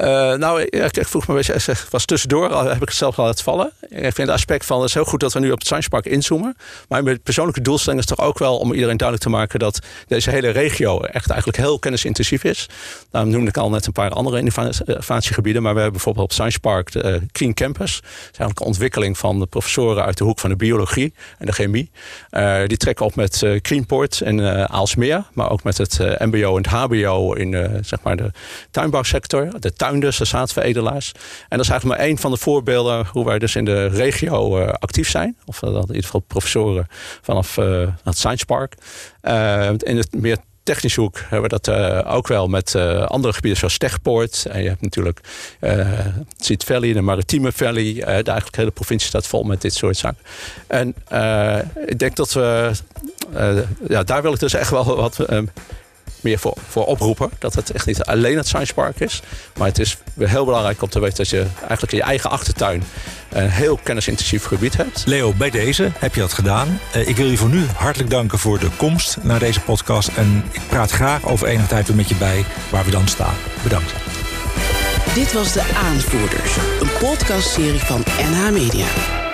Uh, 0.00 0.06
nou, 0.34 0.62
ik, 0.62 1.06
vroeg 1.06 1.26
me, 1.26 1.34
beetje, 1.34 1.74
was 1.90 2.04
tussendoor, 2.04 2.48
al 2.48 2.64
heb 2.64 2.82
ik 2.82 2.88
het 2.88 2.96
zelf 2.96 3.18
al 3.18 3.24
laten 3.24 3.44
vallen. 3.44 3.72
Ik 3.88 4.00
vind 4.00 4.16
het 4.16 4.28
aspect 4.28 4.66
van, 4.66 4.78
het 4.80 4.88
is 4.88 4.94
heel 4.94 5.04
goed 5.04 5.20
dat 5.20 5.32
we 5.32 5.40
nu 5.40 5.50
op 5.50 5.58
het 5.58 5.66
Science 5.66 5.88
Park 5.88 6.06
inzoomen. 6.06 6.56
Maar 6.88 7.02
mijn 7.02 7.22
persoonlijke 7.22 7.60
doelstelling 7.60 8.00
is 8.00 8.06
toch 8.06 8.20
ook 8.20 8.38
wel 8.38 8.58
om 8.58 8.72
iedereen 8.72 8.96
duidelijk 8.96 9.28
te 9.28 9.36
maken 9.36 9.58
dat 9.58 9.78
deze 10.06 10.30
hele 10.30 10.48
regio 10.48 11.00
echt 11.00 11.30
eigenlijk 11.30 11.58
heel 11.58 11.78
kennisintensief 11.78 12.44
is. 12.44 12.68
Daarom 13.10 13.30
noemde 13.30 13.48
ik 13.48 13.56
al 13.56 13.70
net 13.70 13.86
een 13.86 13.92
paar 13.92 14.10
andere 14.10 14.38
innovatiegebieden. 14.38 15.62
Maar 15.62 15.74
we 15.74 15.80
hebben 15.80 15.96
bijvoorbeeld 15.96 16.26
op 16.26 16.32
Science 16.32 16.60
Park 16.60 16.92
de 16.92 17.20
Clean 17.32 17.54
Campus. 17.54 18.00
Dat 18.00 18.10
is 18.12 18.20
eigenlijk 18.22 18.60
een 18.60 18.66
ontwikkeling 18.66 19.18
van 19.18 19.38
de 19.38 19.46
professoren 19.46 20.04
uit 20.04 20.18
de 20.18 20.24
hoek 20.24 20.38
van 20.38 20.50
de 20.50 20.56
biologie 20.56 21.14
en 21.38 21.46
de 21.46 21.52
chemie. 21.52 21.90
Die 22.66 22.76
trekken 22.76 23.06
op 23.06 23.14
met 23.14 23.46
Greenport 23.62 24.20
en 24.20 24.68
Aalsmeer. 24.70 25.24
Maar 25.32 25.50
ook 25.50 25.62
met 25.62 25.78
het 25.78 25.98
mbo 26.18 26.56
en 26.56 26.62
het 26.62 26.66
hbo 26.66 27.32
in 27.32 27.80
zeg 27.84 28.02
maar 28.02 28.16
de 28.16 28.30
tuinbouwsector. 28.70 29.60
De 29.60 29.72
tuin 29.72 29.89
tuinders, 29.90 30.18
de 30.18 30.24
zaadveredelaars. 30.24 31.12
En 31.48 31.56
dat 31.56 31.60
is 31.60 31.68
eigenlijk 31.68 31.98
maar 31.98 32.08
één 32.08 32.18
van 32.18 32.30
de 32.30 32.36
voorbeelden 32.36 33.06
hoe 33.06 33.24
wij 33.24 33.38
dus 33.38 33.56
in 33.56 33.64
de 33.64 33.86
regio 33.86 34.60
uh, 34.60 34.68
actief 34.68 35.10
zijn. 35.10 35.36
Of 35.44 35.62
uh, 35.62 35.70
in 35.70 35.80
ieder 35.80 36.04
geval 36.04 36.20
professoren 36.20 36.86
vanaf 37.22 37.56
uh, 37.56 37.86
het 38.04 38.18
Science 38.18 38.44
Park. 38.44 38.74
in 39.78 39.96
het 39.96 40.14
meer 40.14 40.36
technische 40.62 41.00
hoek 41.00 41.18
hebben 41.18 41.50
we 41.50 41.60
dat 41.60 41.74
ook 42.06 42.26
wel 42.26 42.48
met 42.48 42.74
andere 43.06 43.32
gebieden 43.32 43.58
zoals 43.58 43.74
Stegpoort. 43.74 44.46
En 44.50 44.62
je 44.62 44.68
hebt 44.68 44.80
natuurlijk 44.80 45.20
uh, 45.60 45.88
Valley, 46.38 46.92
de 46.92 47.00
Maritieme 47.00 47.52
Valley. 47.52 47.94
de 47.94 48.02
eigenlijk 48.04 48.56
hele 48.56 48.70
provincie 48.70 49.08
staat 49.08 49.26
vol 49.26 49.42
met 49.42 49.60
dit 49.60 49.74
soort 49.74 49.96
zaken. 49.96 50.22
En 50.66 50.94
ik 51.86 51.98
denk 51.98 52.16
dat 52.16 52.32
we... 52.32 52.70
ja, 53.88 54.02
daar 54.02 54.22
wil 54.22 54.32
ik 54.32 54.38
dus 54.38 54.54
echt 54.54 54.70
wel 54.70 54.96
wat 54.96 55.18
meer 56.22 56.38
voor, 56.38 56.56
voor 56.68 56.86
oproepen. 56.86 57.30
Dat 57.38 57.54
het 57.54 57.70
echt 57.70 57.86
niet 57.86 58.04
alleen 58.04 58.36
het 58.36 58.46
Science 58.46 58.74
Park 58.74 59.00
is. 59.00 59.22
Maar 59.56 59.66
het 59.66 59.78
is 59.78 59.96
heel 60.18 60.44
belangrijk 60.44 60.82
om 60.82 60.88
te 60.88 61.00
weten 61.00 61.16
dat 61.16 61.28
je 61.28 61.46
eigenlijk 61.60 61.92
in 61.92 61.98
je 61.98 62.04
eigen 62.04 62.30
achtertuin 62.30 62.82
een 63.28 63.50
heel 63.50 63.78
kennisintensief 63.82 64.44
gebied 64.44 64.76
hebt. 64.76 65.02
Leo, 65.06 65.32
bij 65.32 65.50
deze 65.50 65.90
heb 65.98 66.14
je 66.14 66.20
dat 66.20 66.32
gedaan. 66.32 66.80
Eh, 66.92 67.08
ik 67.08 67.16
wil 67.16 67.26
je 67.26 67.36
voor 67.36 67.48
nu 67.48 67.66
hartelijk 67.74 68.10
danken 68.10 68.38
voor 68.38 68.58
de 68.58 68.70
komst 68.76 69.16
naar 69.22 69.38
deze 69.38 69.60
podcast. 69.60 70.08
En 70.08 70.44
ik 70.52 70.60
praat 70.68 70.90
graag 70.90 71.26
over 71.26 71.46
enige 71.46 71.68
tijd 71.68 71.86
weer 71.86 71.96
met 71.96 72.08
je 72.08 72.14
bij 72.14 72.44
waar 72.70 72.84
we 72.84 72.90
dan 72.90 73.08
staan. 73.08 73.34
Bedankt. 73.62 73.92
Dit 75.14 75.32
was 75.32 75.52
De 75.52 75.62
Aanvoerders, 75.74 76.56
een 76.80 76.98
podcastserie 76.98 77.80
van 77.80 78.04
NH 78.30 78.50
Media. 78.50 79.29